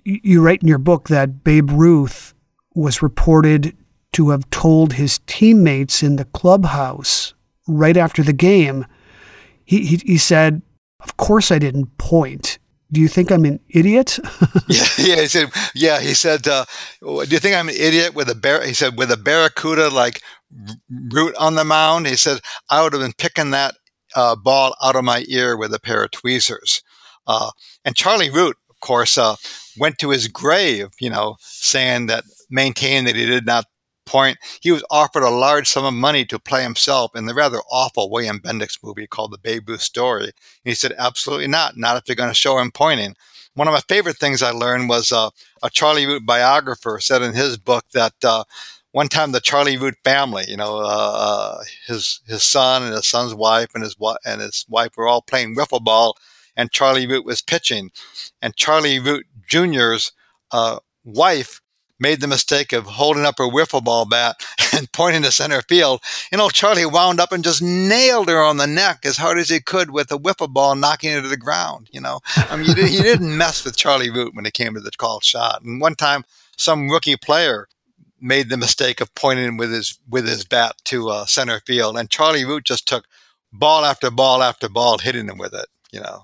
[0.03, 2.33] You write in your book that Babe Ruth
[2.75, 3.77] was reported
[4.13, 7.33] to have told his teammates in the clubhouse
[7.67, 8.85] right after the game.
[9.63, 10.61] He he, he said,
[10.99, 12.59] "Of course I didn't point."
[12.93, 14.19] do you think I'm an idiot?
[14.69, 15.21] yeah, yeah.
[15.21, 15.99] He said, yeah.
[15.99, 16.63] He said, uh,
[17.01, 18.63] do you think I'm an idiot with a bear?
[18.63, 20.21] He said, with a barracuda like
[21.11, 22.05] root on the mound.
[22.05, 22.39] He said,
[22.69, 23.75] I would have been picking that
[24.15, 26.81] uh, ball out of my ear with a pair of tweezers.
[27.27, 27.51] Uh,
[27.85, 29.35] and Charlie Root, of course, uh,
[29.77, 33.65] went to his grave, you know, saying that, maintaining that he did not
[34.05, 34.37] point.
[34.61, 38.09] He was offered a large sum of money to play himself in the rather awful
[38.09, 40.25] William Bendix movie called The Babe Ruth Story.
[40.25, 40.33] And
[40.65, 43.15] he said, absolutely not, not if you're going to show him pointing.
[43.55, 45.29] One of my favorite things I learned was uh,
[45.61, 48.43] a Charlie Root biographer said in his book that uh,
[48.93, 53.07] one time the Charlie Root family, you know, uh, uh, his his son and his
[53.07, 56.15] son's wife and his and his wife were all playing wiffle ball,
[56.55, 57.91] and Charlie Root was pitching,
[58.41, 60.11] and Charlie Root Jr.'s
[60.51, 61.59] uh, wife
[61.99, 64.35] made the mistake of holding up her wiffle ball bat
[64.73, 66.01] and pointing to center field.
[66.31, 69.49] You know, Charlie wound up and just nailed her on the neck as hard as
[69.49, 71.89] he could with a wiffle ball, knocking her to the ground.
[71.91, 74.91] You know, I mean, he didn't mess with Charlie Root when it came to the
[74.91, 75.63] called shot.
[75.63, 76.25] And one time,
[76.57, 77.67] some rookie player
[78.23, 82.09] made the mistake of pointing with his with his bat to uh, center field, and
[82.09, 83.05] Charlie Root just took
[83.51, 85.67] ball after ball after ball, hitting him with it.
[85.91, 86.23] You know,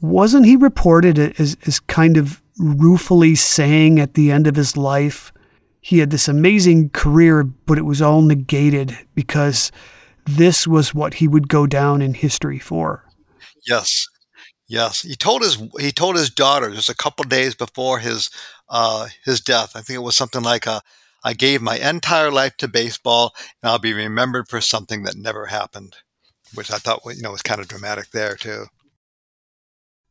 [0.00, 5.32] wasn't he reported as as kind of ruefully saying at the end of his life
[5.80, 9.70] he had this amazing career, but it was all negated because
[10.26, 13.04] this was what he would go down in history for.
[13.66, 14.06] Yes,
[14.66, 15.02] yes.
[15.02, 18.30] He told his he told his daughter just a couple days before his
[18.68, 19.72] uh, his death.
[19.74, 20.82] I think it was something like a,
[21.24, 25.46] I gave my entire life to baseball and I'll be remembered for something that never
[25.46, 25.96] happened,
[26.54, 28.66] which I thought, you know, was kind of dramatic there too.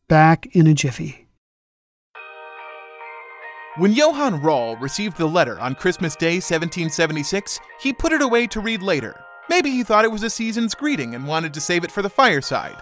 [0.08, 1.28] Back in a jiffy.
[3.78, 8.60] When Johann Rall received the letter on Christmas Day 1776, he put it away to
[8.60, 9.24] read later.
[9.50, 12.10] Maybe he thought it was a season's greeting and wanted to save it for the
[12.10, 12.82] fireside.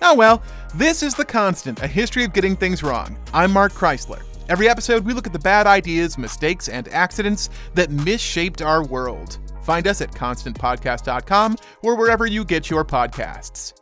[0.00, 0.42] Oh well,
[0.76, 3.18] this is The Constant, a history of getting things wrong.
[3.34, 4.22] I'm Mark Chrisler.
[4.48, 9.38] Every episode, we look at the bad ideas, mistakes, and accidents that misshaped our world.
[9.62, 13.74] Find us at constantpodcast.com or wherever you get your podcasts.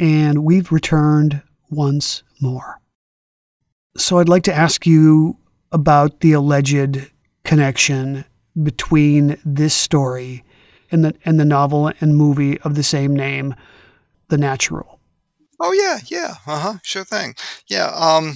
[0.00, 2.80] And we've returned once more.
[3.98, 5.36] So I'd like to ask you
[5.70, 7.10] about the alleged
[7.44, 8.24] connection
[8.62, 10.44] between this story
[10.90, 13.54] and the and the novel and movie of the same name,
[14.28, 14.98] The Natural.
[15.60, 17.34] Oh yeah, yeah, uh huh, sure thing.
[17.68, 18.34] Yeah, um,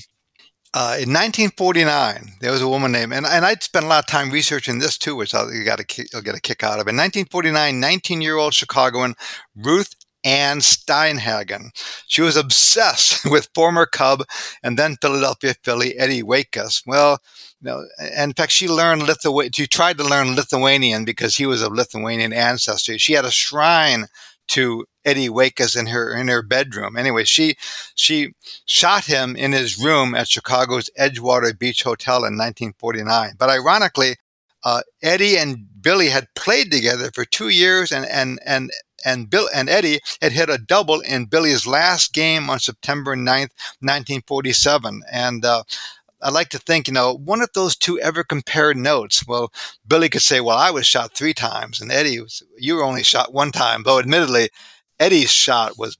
[0.74, 4.06] uh, in 1949, there was a woman named, and, and I'd spent a lot of
[4.06, 6.88] time researching this too, which I'll, you got to you'll get a kick out of.
[6.88, 9.14] In 1949, 19 year old Chicagoan
[9.56, 9.94] Ruth
[10.24, 11.70] Ann Steinhagen.
[12.06, 14.24] She was obsessed with former Cub
[14.62, 16.82] and then Philadelphia Philly Eddie Waitkus.
[16.86, 17.18] Well,
[17.60, 17.84] you know,
[18.18, 19.52] in fact, she learned Lithuanian.
[19.52, 22.98] She tried to learn Lithuanian because he was of Lithuanian ancestry.
[22.98, 24.06] She had a shrine
[24.48, 26.96] to Eddie Waitkus in her in her bedroom.
[26.96, 27.56] Anyway, she
[27.94, 28.32] she
[28.66, 33.34] shot him in his room at Chicago's Edgewater Beach Hotel in 1949.
[33.38, 34.16] But ironically,
[34.64, 38.70] uh, Eddie and Billy had played together for two years, and and and
[39.04, 43.52] and Bill and Eddie had hit a double in Billy's last game on September 9th,
[43.80, 45.02] 1947.
[45.10, 45.64] And uh,
[46.22, 49.26] I like to think, you know, one of those two ever compared notes.
[49.26, 49.52] Well,
[49.86, 53.02] Billy could say, "Well, I was shot three times," and Eddie, was, you were only
[53.02, 53.82] shot one time.
[53.82, 54.48] Though, admittedly,
[54.98, 55.98] Eddie's shot was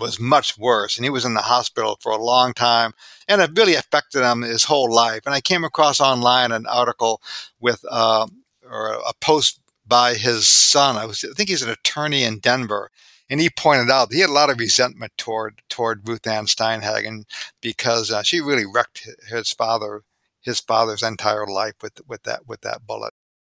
[0.00, 2.92] was much worse, and he was in the hospital for a long time,
[3.28, 5.22] and it really affected him his whole life.
[5.26, 7.20] And I came across online an article
[7.60, 8.26] with uh,
[8.68, 10.96] or a post by his son.
[10.96, 12.90] I was I think he's an attorney in Denver,
[13.28, 17.24] and he pointed out he had a lot of resentment toward toward Ruth Ann Steinhagen
[17.60, 20.02] because uh, she really wrecked his father
[20.40, 23.14] his father's entire life with with that with that bullet.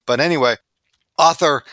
[0.07, 0.57] But anyway,
[1.19, 1.65] author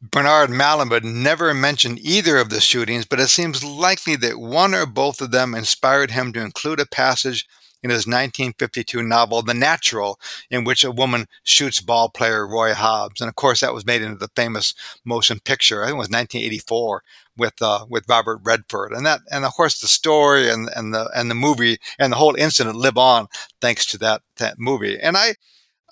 [0.00, 4.86] Bernard Malamud never mentioned either of the shootings, but it seems likely that one or
[4.86, 7.46] both of them inspired him to include a passage
[7.82, 10.18] in his 1952 novel The Natural,
[10.50, 13.20] in which a woman shoots ball player Roy Hobbs.
[13.20, 14.74] And of course, that was made into the famous
[15.04, 15.82] motion picture.
[15.82, 17.02] I think it was 1984
[17.36, 18.92] with uh, with Robert Redford.
[18.92, 22.16] And that and of course the story and and the and the movie and the
[22.16, 23.26] whole incident live on
[23.60, 24.98] thanks to that that movie.
[25.00, 25.34] And I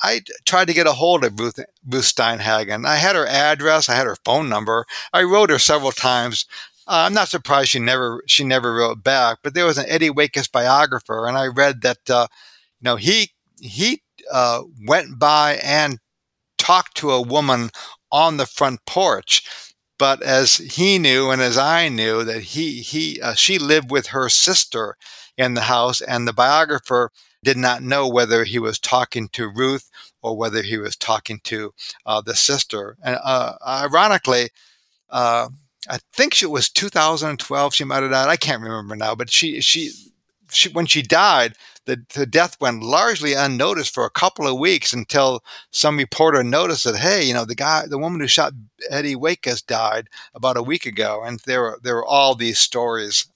[0.03, 2.87] I tried to get a hold of Ruth, Ruth Steinhagen.
[2.87, 4.87] I had her address, I had her phone number.
[5.13, 6.47] I wrote her several times
[6.91, 9.39] uh, I'm not surprised she never she never wrote back.
[9.45, 12.27] But there was an Eddie Waitkus biographer, and I read that uh,
[12.81, 13.31] you know he
[13.61, 16.01] he uh, went by and
[16.59, 17.71] talked to a woman
[18.13, 19.45] on the front porch.
[19.99, 24.09] But as he knew, and as I knew, that he he uh, she lived with
[24.09, 24.97] her sister
[25.39, 27.13] in the house, and the biographer
[27.45, 29.91] did not know whether he was talking to Ruth
[30.23, 31.73] or whether he was talking to
[32.05, 32.97] uh, the sister.
[33.03, 34.51] And uh, ironically,
[35.11, 35.49] uh,
[35.89, 37.75] I think it was 2012.
[37.75, 38.29] She might have died.
[38.29, 39.93] I can't remember now, but she she
[40.53, 41.55] she when she died,
[41.87, 46.85] the, the death went largely unnoticed for a couple of weeks until some reporter noticed
[46.85, 48.53] that hey, you know the guy, the woman who shot
[48.91, 53.27] Eddie Waitkus died about a week ago, and there were there were all these stories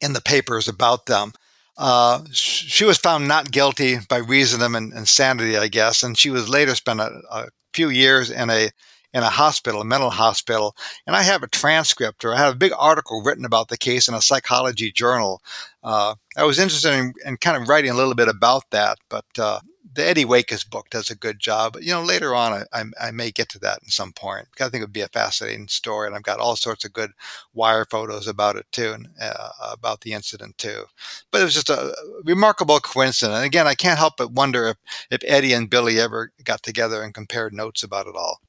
[0.00, 1.32] in the papers about them.
[1.76, 6.48] Uh, she was found not guilty by reason of insanity, I guess, and she was
[6.48, 8.70] later spent a, a few years in a
[9.14, 12.58] in a hospital, a mental hospital, and I have a transcript or I have a
[12.58, 15.42] big article written about the case in a psychology journal.
[15.82, 19.24] Uh, I was interested in, in, kind of writing a little bit about that, but
[19.38, 19.60] uh,
[19.94, 21.76] the Eddie Waitkus book does a good job.
[21.80, 24.46] You know, later on, I, I, I, may get to that at some point.
[24.60, 27.12] I think it would be a fascinating story, and I've got all sorts of good
[27.54, 30.84] wire photos about it too, and uh, about the incident too.
[31.30, 31.94] But it was just a
[32.24, 33.36] remarkable coincidence.
[33.36, 34.76] And again, I can't help but wonder if,
[35.10, 38.40] if Eddie and Billy ever got together and compared notes about it all.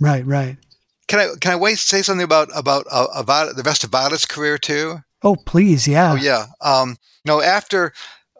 [0.00, 0.56] Right, right.
[1.06, 4.26] Can I can I wait say something about about uh, about the rest of Violet's
[4.26, 4.98] career too?
[5.22, 6.12] Oh, please, yeah.
[6.12, 6.46] Oh, yeah.
[6.60, 7.92] Um, you know, after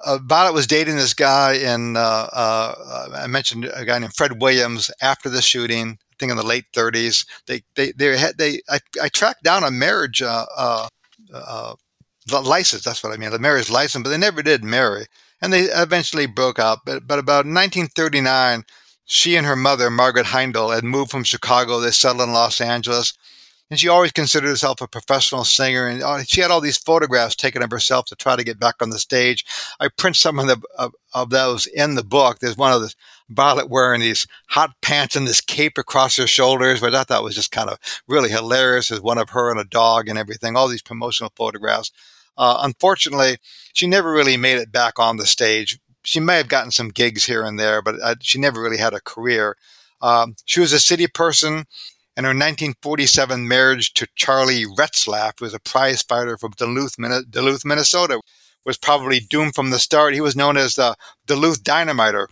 [0.04, 4.40] uh, Violet was dating this guy, and uh, uh, I mentioned a guy named Fred
[4.40, 5.98] Williams after the shooting.
[6.12, 9.64] I think in the late 30s, they they they had they I, I tracked down
[9.64, 10.88] a marriage uh, uh,
[11.32, 11.74] uh,
[12.30, 12.84] license.
[12.84, 15.06] That's what I mean, the marriage license, but they never did marry,
[15.40, 16.80] and they eventually broke up.
[16.84, 18.64] But but about 1939
[19.04, 21.78] she and her mother, Margaret Heindel, had moved from Chicago.
[21.78, 23.12] They settled in Los Angeles.
[23.70, 25.86] And she always considered herself a professional singer.
[25.86, 28.76] And uh, she had all these photographs taken of herself to try to get back
[28.80, 29.44] on the stage.
[29.80, 32.38] I print some of, the, of, of those in the book.
[32.38, 32.94] There's one of the
[33.30, 37.34] Violet wearing these hot pants and this cape across her shoulders, which I thought was
[37.34, 38.88] just kind of really hilarious.
[38.88, 41.90] There's one of her and a dog and everything, all these promotional photographs.
[42.36, 43.38] Uh, unfortunately,
[43.72, 47.24] she never really made it back on the stage she may have gotten some gigs
[47.24, 49.56] here and there, but uh, she never really had a career.
[50.00, 51.64] Um, she was a city person,
[52.16, 56.96] and her 1947 marriage to Charlie Retzlaff, who was a prize fighter from Duluth,
[57.30, 58.20] Duluth, Minnesota,
[58.64, 60.14] was probably doomed from the start.
[60.14, 60.94] He was known as the
[61.26, 62.28] Duluth Dynamiter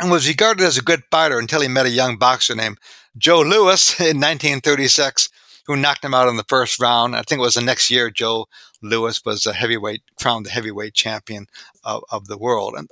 [0.00, 2.78] and was regarded as a good fighter until he met a young boxer named
[3.16, 5.28] Joe Louis in 1936,
[5.66, 7.16] who knocked him out in the first round.
[7.16, 8.46] I think it was the next year Joe
[8.80, 11.46] Louis was a heavyweight, crowned the heavyweight champion
[11.84, 12.74] of, of the world.
[12.76, 12.88] And,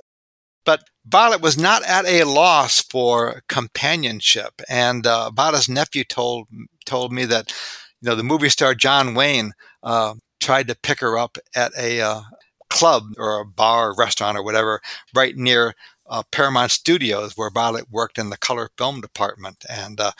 [0.67, 6.47] but Violet was not at a loss for companionship, and uh, Violet's nephew told
[6.85, 7.53] told me that
[8.01, 12.01] you know the movie star John Wayne uh, tried to pick her up at a
[12.01, 12.21] uh,
[12.69, 14.81] club or a bar or restaurant or whatever
[15.15, 15.73] right near
[16.09, 19.63] uh, Paramount Studios, where Violet worked in the color film department.
[19.69, 20.11] And uh,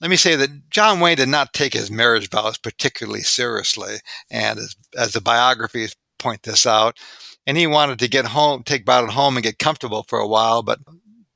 [0.00, 3.96] let me say that John Wayne did not take his marriage vows particularly seriously.
[4.30, 6.96] And as, as the biographies point this out,
[7.46, 10.62] and he wanted to get home, take Violet home and get comfortable for a while.
[10.62, 10.80] But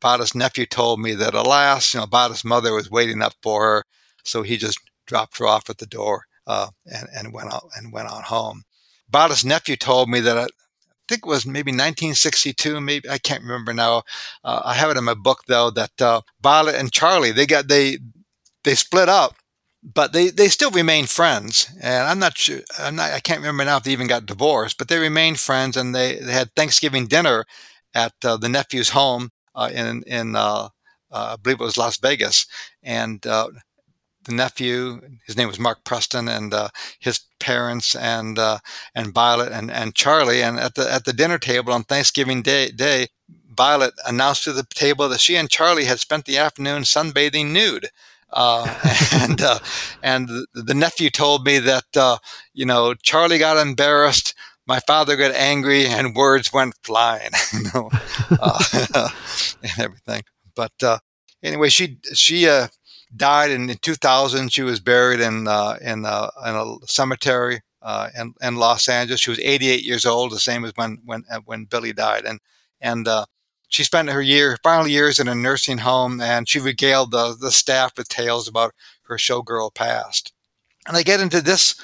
[0.01, 3.85] Violet's nephew told me that, alas, you know, Violet's mother was waiting up for her,
[4.25, 7.93] so he just dropped her off at the door uh, and, and went out and
[7.93, 8.63] went on home.
[9.11, 10.47] Violet's nephew told me that I
[11.09, 14.03] think it was maybe 1962, maybe I can't remember now.
[14.45, 17.99] Uh, I have it in my book though that uh, and Charlie they got they
[18.65, 19.37] they split up,
[19.95, 21.69] but they they still remain friends.
[21.81, 24.79] And I'm not sure I'm not I can't remember now if they even got divorced,
[24.79, 27.45] but they remained friends and they, they had Thanksgiving dinner
[27.95, 30.69] at uh, the nephew's home uh, in in uh,
[31.11, 32.47] uh, I believe it was Las Vegas,
[32.83, 33.25] and
[34.27, 35.01] the nephew.
[35.27, 36.69] His name was Mark Preston, and uh,
[36.99, 38.59] his parents and uh,
[38.95, 40.43] and Violet and, and Charlie.
[40.43, 43.09] And at the at the dinner table on Thanksgiving Day, Day,
[43.49, 47.89] Violet announced to the table that she and Charlie had spent the afternoon sunbathing nude.
[48.33, 48.67] Uh,
[49.13, 49.59] and uh,
[50.03, 52.19] and the, nephew told me that uh,
[52.53, 54.35] you know Charlie got embarrassed,
[54.67, 57.91] my father got angry, and words went flying, you know,
[58.41, 59.09] uh,
[59.63, 60.23] and everything.
[60.55, 60.99] But uh,
[61.43, 62.69] anyway, she she uh,
[63.15, 64.53] died in, in 2000.
[64.53, 69.21] She was buried in uh, in, in a cemetery uh, in, in Los Angeles.
[69.21, 72.41] She was 88 years old, the same as when when when Billy died, and
[72.81, 73.27] and uh,
[73.69, 77.51] she spent her year final years in a nursing home, and she regaled the the
[77.51, 80.33] staff with tales about her showgirl past.
[80.87, 81.81] And I get into this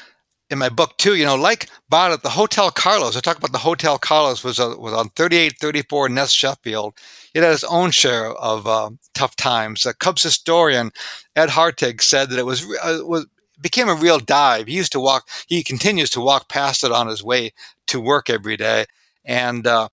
[0.51, 1.17] in my book too.
[1.17, 3.17] You know, like Violet, the Hotel Carlos.
[3.17, 6.95] I talk about the Hotel Carlos was a, was on 3834 Nest Sheffield.
[7.35, 9.87] It had its own share of uh, tough times.
[9.87, 10.93] A Cubs historian
[11.35, 13.27] Ed Hartig said that it was uh, was
[13.61, 14.67] became a real dive.
[14.67, 15.29] He used to walk.
[15.47, 17.53] He continues to walk past it on his way
[17.87, 18.85] to work every day,
[19.25, 19.89] and uh,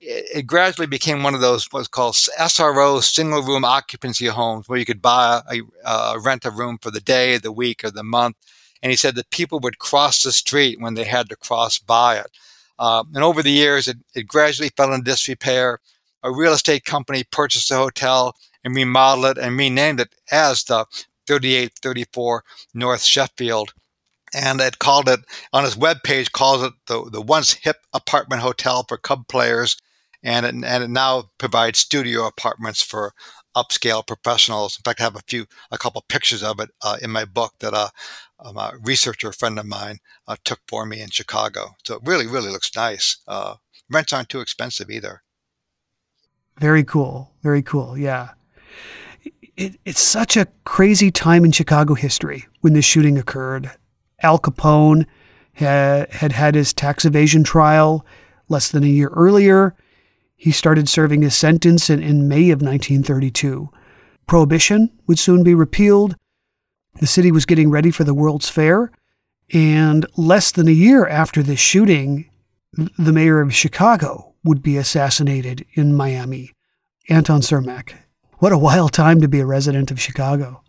[0.00, 4.78] it, it, gradually became one of those what's called SRO single room occupancy homes where
[4.78, 5.42] you could buy
[5.84, 8.36] a, rent a room for the day, the week, or the month
[8.82, 12.16] and he said that people would cross the street when they had to cross by
[12.18, 12.30] it.
[12.78, 15.80] Uh, and over the years, it, it, gradually fell into disrepair.
[16.22, 20.84] A real estate company purchased the hotel and remodeled it and renamed it as the
[21.26, 22.44] 3834
[22.74, 23.74] North Sheffield.
[24.32, 25.20] And it called it
[25.52, 29.76] on his webpage calls it the, the once hip apartment hotel for Cub players,
[30.22, 33.12] and it, and it now provides studio apartments for
[33.56, 34.78] upscale professionals.
[34.78, 37.54] In fact, I have a few, a couple pictures of it uh, in my book
[37.60, 37.88] that uh,
[38.40, 41.70] um, a researcher friend of mine uh, took for me in Chicago.
[41.84, 43.18] So it really, really looks nice.
[43.26, 43.56] Uh,
[43.90, 45.22] rents aren't too expensive either.
[46.58, 47.32] Very cool.
[47.42, 47.96] Very cool.
[47.96, 48.30] Yeah.
[49.56, 53.70] It, it's such a crazy time in Chicago history when this shooting occurred.
[54.22, 55.06] Al Capone
[55.52, 58.06] had had his tax evasion trial
[58.48, 59.74] less than a year earlier.
[60.38, 63.70] He started serving his sentence in, in May of 1932.
[64.28, 66.14] Prohibition would soon be repealed.
[67.00, 68.92] The city was getting ready for the World's Fair.
[69.52, 72.30] And less than a year after this shooting,
[72.72, 76.52] the mayor of Chicago would be assassinated in Miami.
[77.08, 77.94] Anton Cermak.
[78.34, 80.62] What a wild time to be a resident of Chicago.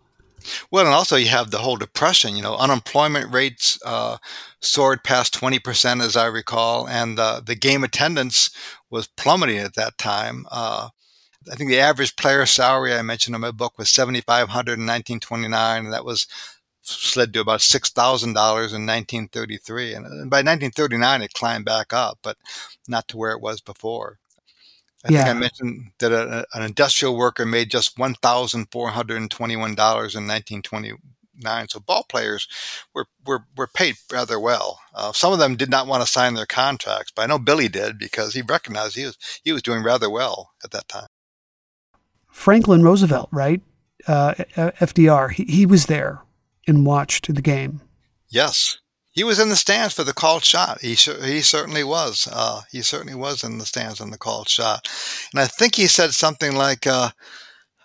[0.72, 2.36] Well, and also you have the whole depression.
[2.36, 4.18] You know, unemployment rates uh,
[4.62, 8.50] soared past 20%, as I recall, and uh, the game attendance
[8.90, 10.46] was plummeting at that time.
[10.52, 10.90] Uh,
[11.52, 15.86] I think the average player salary I mentioned in my book was 7500 in 1929,
[15.86, 16.28] and that was
[16.82, 19.94] slid to about $6,000 in 1933.
[19.94, 22.38] And by 1939, it climbed back up, but
[22.88, 24.19] not to where it was before.
[25.06, 25.24] I yeah.
[25.24, 31.68] think I mentioned that a, an industrial worker made just $1,421 in 1929.
[31.70, 32.48] So ball players
[32.94, 34.82] were, were, were paid rather well.
[34.94, 37.70] Uh, some of them did not want to sign their contracts, but I know Billy
[37.70, 41.08] did because he recognized he was, he was doing rather well at that time.
[42.30, 43.62] Franklin Roosevelt, right?
[44.06, 46.22] Uh, FDR, he, he was there
[46.68, 47.82] and watched the game.
[48.30, 48.80] Yes,
[49.12, 50.82] he was in the stands for the called shot.
[50.82, 52.28] He he certainly was.
[52.32, 54.88] Uh, he certainly was in the stands in the called shot,
[55.34, 57.12] and I think he said something like, uh,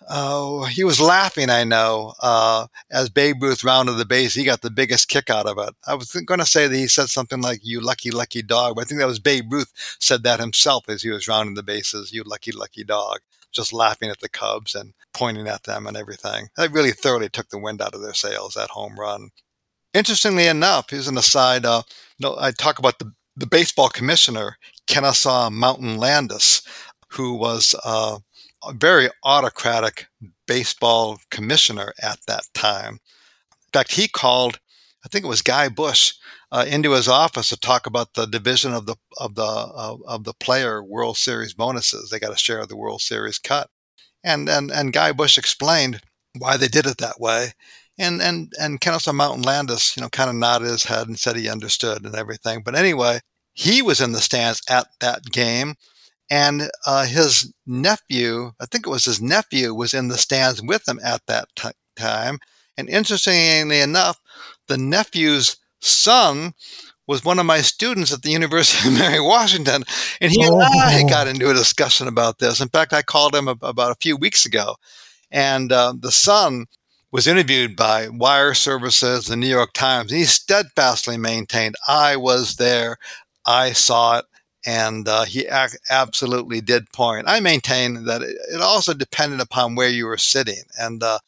[0.07, 4.35] Oh, he was laughing, I know, uh, as Babe Ruth rounded the base.
[4.35, 5.73] He got the biggest kick out of it.
[5.87, 8.81] I was going to say that he said something like, you lucky, lucky dog, but
[8.81, 12.11] I think that was Babe Ruth said that himself as he was rounding the bases,
[12.11, 13.19] you lucky, lucky dog,
[13.51, 16.49] just laughing at the Cubs and pointing at them and everything.
[16.55, 19.31] That really thoroughly took the wind out of their sails, that home run.
[19.95, 21.81] Interestingly enough, here's an aside, uh,
[22.21, 26.63] I talk about the, the baseball commissioner, Kennesaw Mountain Landis,
[27.11, 28.19] who was uh,
[28.67, 30.07] a very autocratic
[30.47, 32.95] baseball commissioner at that time.
[33.51, 34.59] In fact, he called,
[35.05, 36.15] I think it was Guy Bush,
[36.51, 40.33] uh, into his office to talk about the division of the of the of the
[40.33, 42.09] player World Series bonuses.
[42.09, 43.69] They got a share of the World Series cut,
[44.25, 46.01] and and and Guy Bush explained
[46.37, 47.53] why they did it that way.
[47.97, 51.37] And and and Kennesaw Mountain Landis, you know, kind of nodded his head and said
[51.37, 52.61] he understood and everything.
[52.63, 53.19] But anyway,
[53.53, 55.75] he was in the stands at that game
[56.29, 60.87] and uh, his nephew, I think it was his nephew, was in the stands with
[60.87, 62.39] him at that t- time.
[62.77, 64.19] And interestingly enough,
[64.67, 66.53] the nephew's son
[67.07, 69.83] was one of my students at the University of Mary Washington,
[70.19, 70.55] and he oh.
[70.55, 71.07] and I oh.
[71.07, 72.59] got into a discussion about this.
[72.59, 74.75] In fact, I called him about a few weeks ago,
[75.29, 76.65] and uh, the son
[77.15, 82.57] was interviewed by Wire Services, the New York Times, and he steadfastly maintained, "I was
[82.57, 82.97] there,
[83.45, 84.25] I saw it,
[84.65, 87.23] and uh, he ac- absolutely did point.
[87.29, 90.63] I maintain that it, it, also depended upon where you were sitting.
[90.77, 91.19] And uh,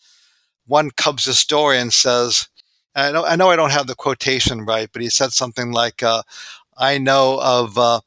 [0.65, 2.49] one Cubs historian says,
[2.93, 6.03] I know, I know I don't have the quotation right, but he said something like,
[6.03, 6.23] uh,
[6.77, 8.01] "I know of uh,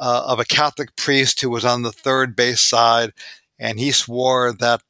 [0.00, 3.12] uh, of a Catholic priest who was on the third base side,
[3.56, 4.82] and he swore that."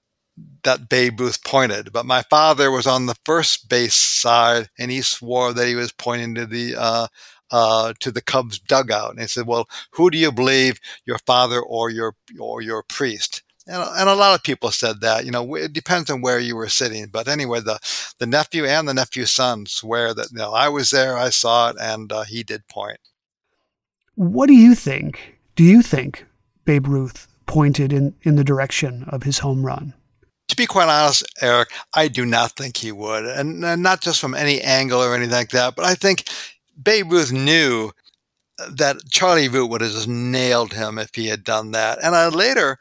[0.63, 5.01] That Babe Ruth pointed, but my father was on the first base side, and he
[5.01, 7.07] swore that he was pointing to the uh,
[7.51, 11.61] uh, to the Cubs dugout, and he said, "Well, who do you believe, your father
[11.61, 15.25] or your or your priest?" And, and a lot of people said that.
[15.25, 17.07] You know, it depends on where you were sitting.
[17.07, 17.79] But anyway, the
[18.19, 21.71] the nephew and the nephew's son swear that you know I was there, I saw
[21.71, 22.99] it, and uh, he did point.
[24.15, 25.39] What do you think?
[25.57, 26.27] Do you think
[26.65, 29.95] Babe Ruth pointed in, in the direction of his home run?
[30.51, 33.25] To be quite honest, Eric, I do not think he would.
[33.25, 36.25] And, and, not just from any angle or anything like that, but I think
[36.83, 37.93] Babe Ruth knew
[38.71, 41.99] that Charlie Root would have just nailed him if he had done that.
[42.03, 42.79] And I later,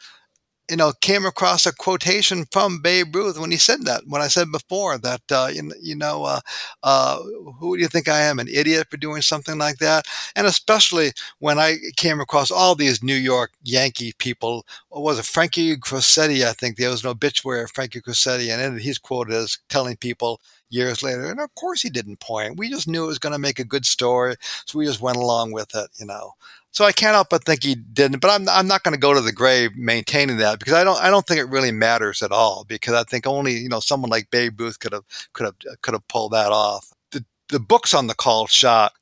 [0.69, 4.03] you know, came across a quotation from Babe Ruth when he said that.
[4.07, 6.39] When I said before that, uh, you, you know, uh,
[6.83, 7.19] uh,
[7.59, 10.05] who do you think I am, an idiot for doing something like that?
[10.35, 14.65] And especially when I came across all these New York Yankee people.
[14.89, 16.45] What was it Frankie Crosetti?
[16.45, 20.39] I think there was an obituary of Frankie Crosetti, and he's quoted as telling people
[20.69, 21.25] years later.
[21.25, 22.57] And of course he didn't point.
[22.57, 24.35] We just knew it was going to make a good story.
[24.65, 26.33] So we just went along with it, you know.
[26.71, 29.13] So I can't help but think he didn't, but I'm, I'm not going to go
[29.13, 32.31] to the grave maintaining that because I don't I don't think it really matters at
[32.31, 35.03] all because I think only you know someone like Babe Ruth could have
[35.33, 36.91] could have could have pulled that off.
[37.11, 38.93] The the books on the call shot,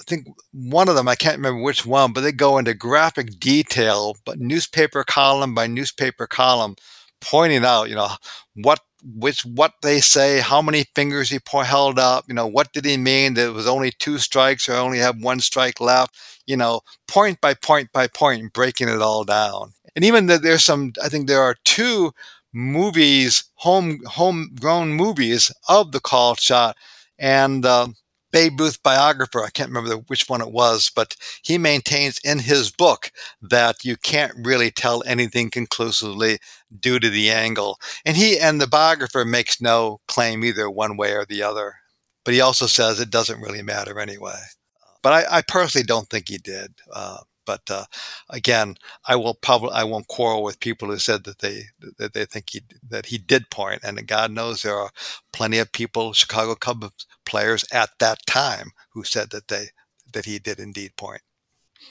[0.00, 3.40] I think one of them I can't remember which one, but they go into graphic
[3.40, 6.76] detail, but newspaper column by newspaper column,
[7.20, 8.10] pointing out you know
[8.54, 8.80] what
[9.14, 12.96] which what they say, how many fingers he held up, you know, what did he
[12.96, 16.14] mean that it was only two strikes or only have one strike left,
[16.46, 19.72] you know, point by point by point, breaking it all down.
[19.94, 22.12] And even that there's some, I think there are two
[22.52, 26.76] movies, home homegrown movies of the call shot,
[27.18, 27.88] and uh,
[28.32, 32.70] Babe Ruth biographer, I can't remember which one it was, but he maintains in his
[32.70, 33.10] book
[33.40, 36.38] that you can't really tell anything conclusively
[36.80, 37.78] due to the angle.
[38.04, 41.74] And he and the biographer makes no claim either one way or the other.
[42.24, 44.40] But he also says it doesn't really matter anyway.
[45.02, 46.74] But I, I personally don't think he did.
[46.92, 47.84] Uh, but uh,
[48.28, 48.76] again,
[49.06, 51.62] I will probably I won't quarrel with people who said that they
[51.98, 54.90] that they think he that he did point, and God knows there are
[55.32, 59.68] plenty of people, Chicago Cubs players at that time, who said that they
[60.12, 61.22] that he did indeed point.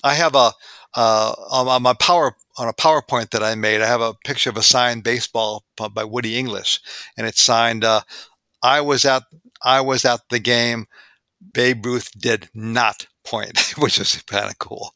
[0.04, 0.52] I have a
[0.96, 3.82] uh, on my power on a PowerPoint that I made.
[3.82, 6.80] I have a picture of a signed baseball by Woody English,
[7.18, 7.84] and it's signed.
[7.84, 8.02] Uh,
[8.64, 9.24] I was at
[9.64, 10.88] I was at the game.
[11.54, 14.94] Babe Ruth did not point, which is kind of cool.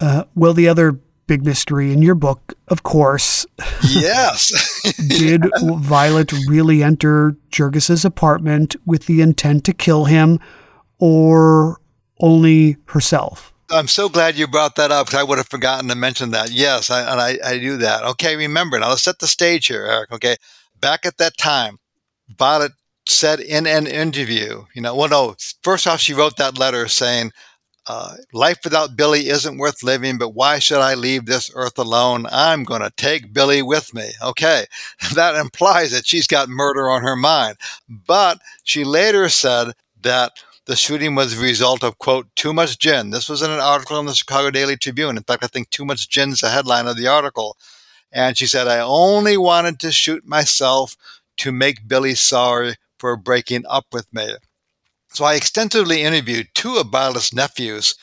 [0.00, 3.46] uh, well, the other big mystery in your book, of course.
[3.88, 4.52] Yes.
[5.08, 5.44] did
[5.78, 10.38] Violet really enter Jurges's apartment with the intent to kill him,
[10.98, 11.80] or
[12.20, 13.52] only herself?
[13.70, 16.50] I'm so glad you brought that up because I would have forgotten to mention that.
[16.50, 18.04] Yes, I, and I, I do that.
[18.04, 18.90] Okay, remember now.
[18.90, 20.12] Let's set the stage here, Eric.
[20.12, 20.36] Okay,
[20.78, 21.78] back at that time,
[22.28, 22.72] Violet
[23.06, 27.32] said in an interview, you know, well, no, first off, she wrote that letter saying,
[27.86, 32.26] uh, life without Billy isn't worth living, but why should I leave this earth alone?
[32.32, 34.10] I'm going to take Billy with me.
[34.22, 34.64] Okay.
[35.14, 37.56] That implies that she's got murder on her mind.
[37.88, 40.32] But she later said that
[40.66, 43.10] the shooting was the result of, quote, too much gin.
[43.10, 45.16] This was in an article in the Chicago Daily Tribune.
[45.16, 47.56] In fact, I think too much gin is the headline of the article.
[48.10, 50.96] And she said, I only wanted to shoot myself
[51.38, 54.34] to make Billy sorry for breaking up with me.
[55.12, 57.96] So I extensively interviewed two of Violet's nephews,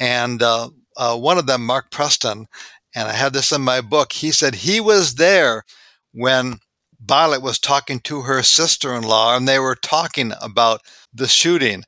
[0.00, 2.46] and uh, uh, one of them, Mark Preston,
[2.94, 4.14] and I had this in my book.
[4.14, 5.64] He said he was there
[6.12, 6.60] when
[7.04, 10.80] Violet was talking to her sister in law, and they were talking about
[11.12, 11.82] the shooting.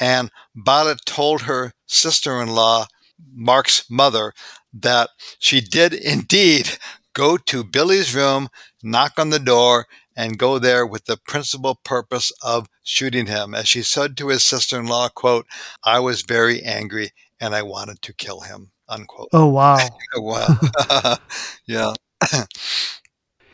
[0.00, 2.86] And Violet told her sister in law,
[3.32, 4.32] Mark's mother,
[4.72, 6.78] that she did indeed
[7.12, 8.48] go to Billy's room,
[8.82, 9.86] knock on the door,
[10.18, 13.54] and go there with the principal purpose of shooting him.
[13.54, 15.46] As she said to his sister-in-law, quote,
[15.84, 19.28] I was very angry and I wanted to kill him, unquote.
[19.32, 19.78] Oh, wow.
[20.16, 20.58] wow.
[21.66, 21.94] yeah.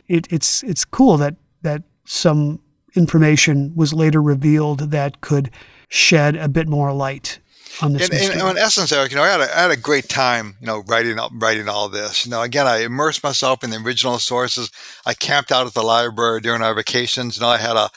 [0.07, 2.59] it, it's, it's cool that, that some
[2.95, 5.51] information was later revealed that could
[5.87, 7.39] shed a bit more light
[7.81, 8.09] on this.
[8.09, 10.55] In, in, in, essence, Erik, you know, I had, a, I had a great time,
[10.59, 12.25] you know, writing writing all this.
[12.25, 14.71] You know, again, I immersed myself in the original sources.
[15.05, 17.37] I camped out at the library during our vacations.
[17.37, 17.89] You know, I had a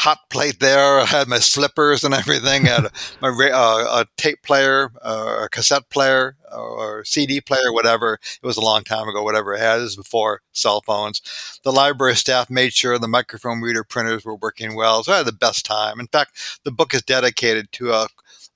[0.00, 0.98] hot plate there.
[0.98, 2.66] I had my slippers and everything.
[2.66, 7.72] I had a, my uh, a tape player, uh, a cassette player, or CD player,
[7.72, 8.14] whatever.
[8.42, 9.22] It was a long time ago.
[9.22, 9.78] Whatever it had.
[9.78, 11.20] This before cell phones.
[11.64, 15.02] The library staff made sure the microfilm reader printers were working well.
[15.04, 16.00] So I had the best time.
[16.00, 18.08] In fact, the book is dedicated to a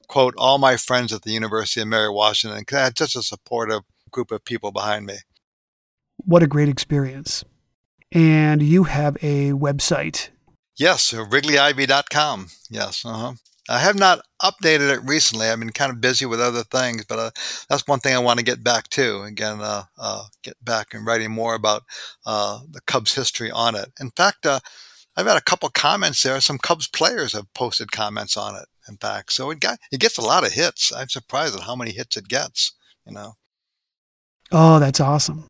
[0.08, 2.60] quote, all my friends at the University of Mary Washington.
[2.60, 5.16] because I had such a supportive group of people behind me.
[6.16, 7.44] What a great experience.
[8.12, 10.30] And you have a website.
[10.76, 12.48] Yes, wrigleyivy.com.
[12.70, 13.04] Yes.
[13.04, 13.32] Uh-huh.
[13.68, 15.48] I have not updated it recently.
[15.48, 17.30] I've been kind of busy with other things, but uh,
[17.68, 19.22] that's one thing I want to get back to.
[19.22, 21.82] Again, uh, uh, get back and writing more about
[22.26, 23.90] uh, the Cubs history on it.
[23.98, 24.60] In fact, uh,
[25.16, 26.40] I've had a couple comments there.
[26.40, 29.32] Some Cubs players have posted comments on it in fact.
[29.32, 30.92] So it got it gets a lot of hits.
[30.92, 32.72] I'm surprised at how many hits it gets.
[33.06, 33.32] You know.
[34.52, 35.46] Oh, that's awesome!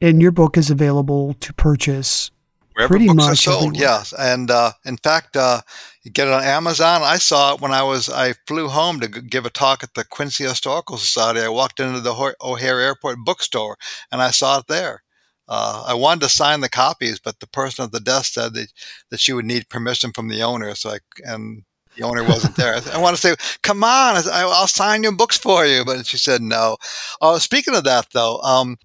[0.00, 2.30] And your book is available to purchase
[2.76, 3.76] Wherever pretty books much are sold.
[3.78, 5.62] Yes, and uh, in fact, uh,
[6.02, 7.00] you get it on Amazon.
[7.02, 10.04] I saw it when I was I flew home to give a talk at the
[10.04, 11.40] Quincy Historical Society.
[11.40, 13.78] I walked into the O'Hare Airport bookstore
[14.12, 15.02] and I saw it there.
[15.48, 18.72] Uh, I wanted to sign the copies, but the person at the desk said that,
[19.10, 20.74] that she would need permission from the owner.
[20.74, 21.62] So I and
[21.96, 22.80] the owner wasn't there.
[22.92, 25.84] I, want to say, come on, I, will sign your books for you.
[25.84, 26.76] But she said no.
[27.20, 28.78] Uh, speaking of that, though, um,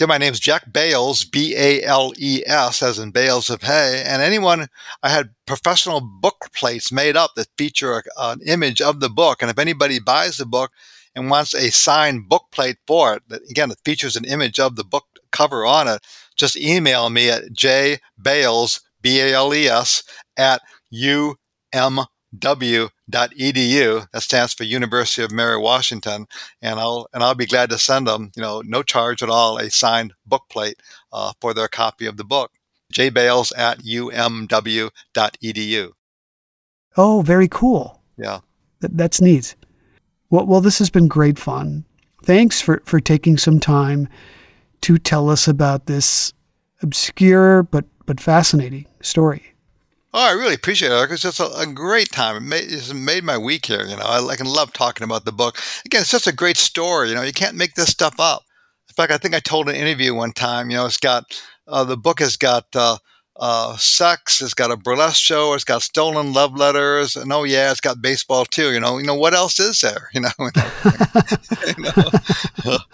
[0.00, 4.02] yeah, my name's Jack Bales, B A L E S, as in bales of hay.
[4.06, 4.68] And anyone,
[5.02, 9.42] I had professional book plates made up that feature a, an image of the book.
[9.42, 10.72] And if anybody buys the book
[11.14, 14.76] and wants a signed book plate for it, that again, it features an image of
[14.76, 16.02] the book cover on it,
[16.36, 20.02] just email me at jbales, B A L E S,
[20.36, 20.62] at
[21.74, 22.06] um
[22.38, 24.06] w.edu.
[24.12, 26.26] That stands for University of Mary Washington,
[26.60, 29.58] and I'll and I'll be glad to send them, you know, no charge at all,
[29.58, 30.80] a signed book plate
[31.12, 32.52] uh, for their copy of the book.
[32.92, 34.90] jbales at umw.edu.
[36.96, 38.02] Oh, very cool.
[38.16, 38.40] Yeah,
[38.80, 39.54] Th- that's neat.
[40.30, 41.84] Well, well, this has been great fun.
[42.24, 44.08] Thanks for for taking some time
[44.82, 46.32] to tell us about this
[46.82, 49.51] obscure but but fascinating story.
[50.14, 51.02] Oh, I really appreciate it.
[51.02, 52.36] Because it's just a, a great time.
[52.36, 53.86] It made, it's made my week here.
[53.86, 55.58] You know, I, I can love talking about the book.
[55.86, 57.08] Again, it's just a great story.
[57.10, 58.42] You know, you can't make this stuff up.
[58.88, 60.70] In fact, I think I told an interview one time.
[60.70, 61.24] You know, it's got
[61.66, 62.98] uh, the book has got uh,
[63.36, 64.42] uh, sex.
[64.42, 65.54] It's got a burlesque show.
[65.54, 68.70] It's got stolen love letters, and oh yeah, it's got baseball too.
[68.72, 70.10] You know, you know what else is there?
[70.12, 70.30] You know,
[71.66, 71.84] you
[72.66, 72.78] know?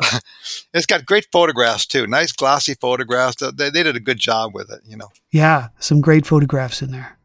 [0.76, 2.06] it's got great photographs too.
[2.06, 3.36] Nice glossy photographs.
[3.36, 4.80] They, they did a good job with it.
[4.84, 5.08] You know.
[5.30, 7.18] Yeah, some great photographs in there.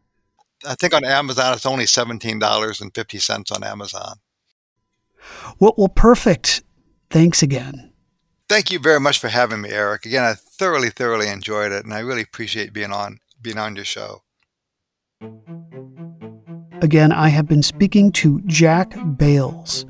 [0.68, 4.18] I think on Amazon it's only seventeen dollars and fifty cents on Amazon.
[5.60, 6.64] Well, well, perfect.
[7.10, 7.92] Thanks again.
[8.48, 10.06] Thank you very much for having me, Erik.
[10.06, 13.86] Again, I thoroughly, thoroughly enjoyed it, and I really appreciate being on being on your
[13.86, 14.24] show.
[16.82, 19.86] Again, I have been speaking to Jack Bales.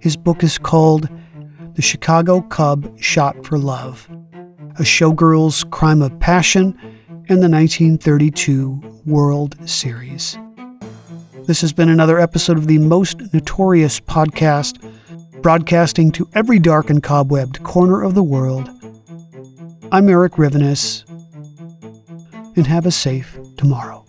[0.00, 1.08] His book is called
[1.74, 4.06] The Chicago Cub Shot for Love,
[4.78, 6.78] a showgirl's crime of passion,
[7.28, 10.36] and the 1932 World Series.
[11.46, 14.82] This has been another episode of the Most Notorious podcast,
[15.40, 18.68] broadcasting to every dark and cobwebbed corner of the world.
[19.90, 21.04] I'm Erik Rivenes,
[22.54, 24.01] and have a safe tomorrow.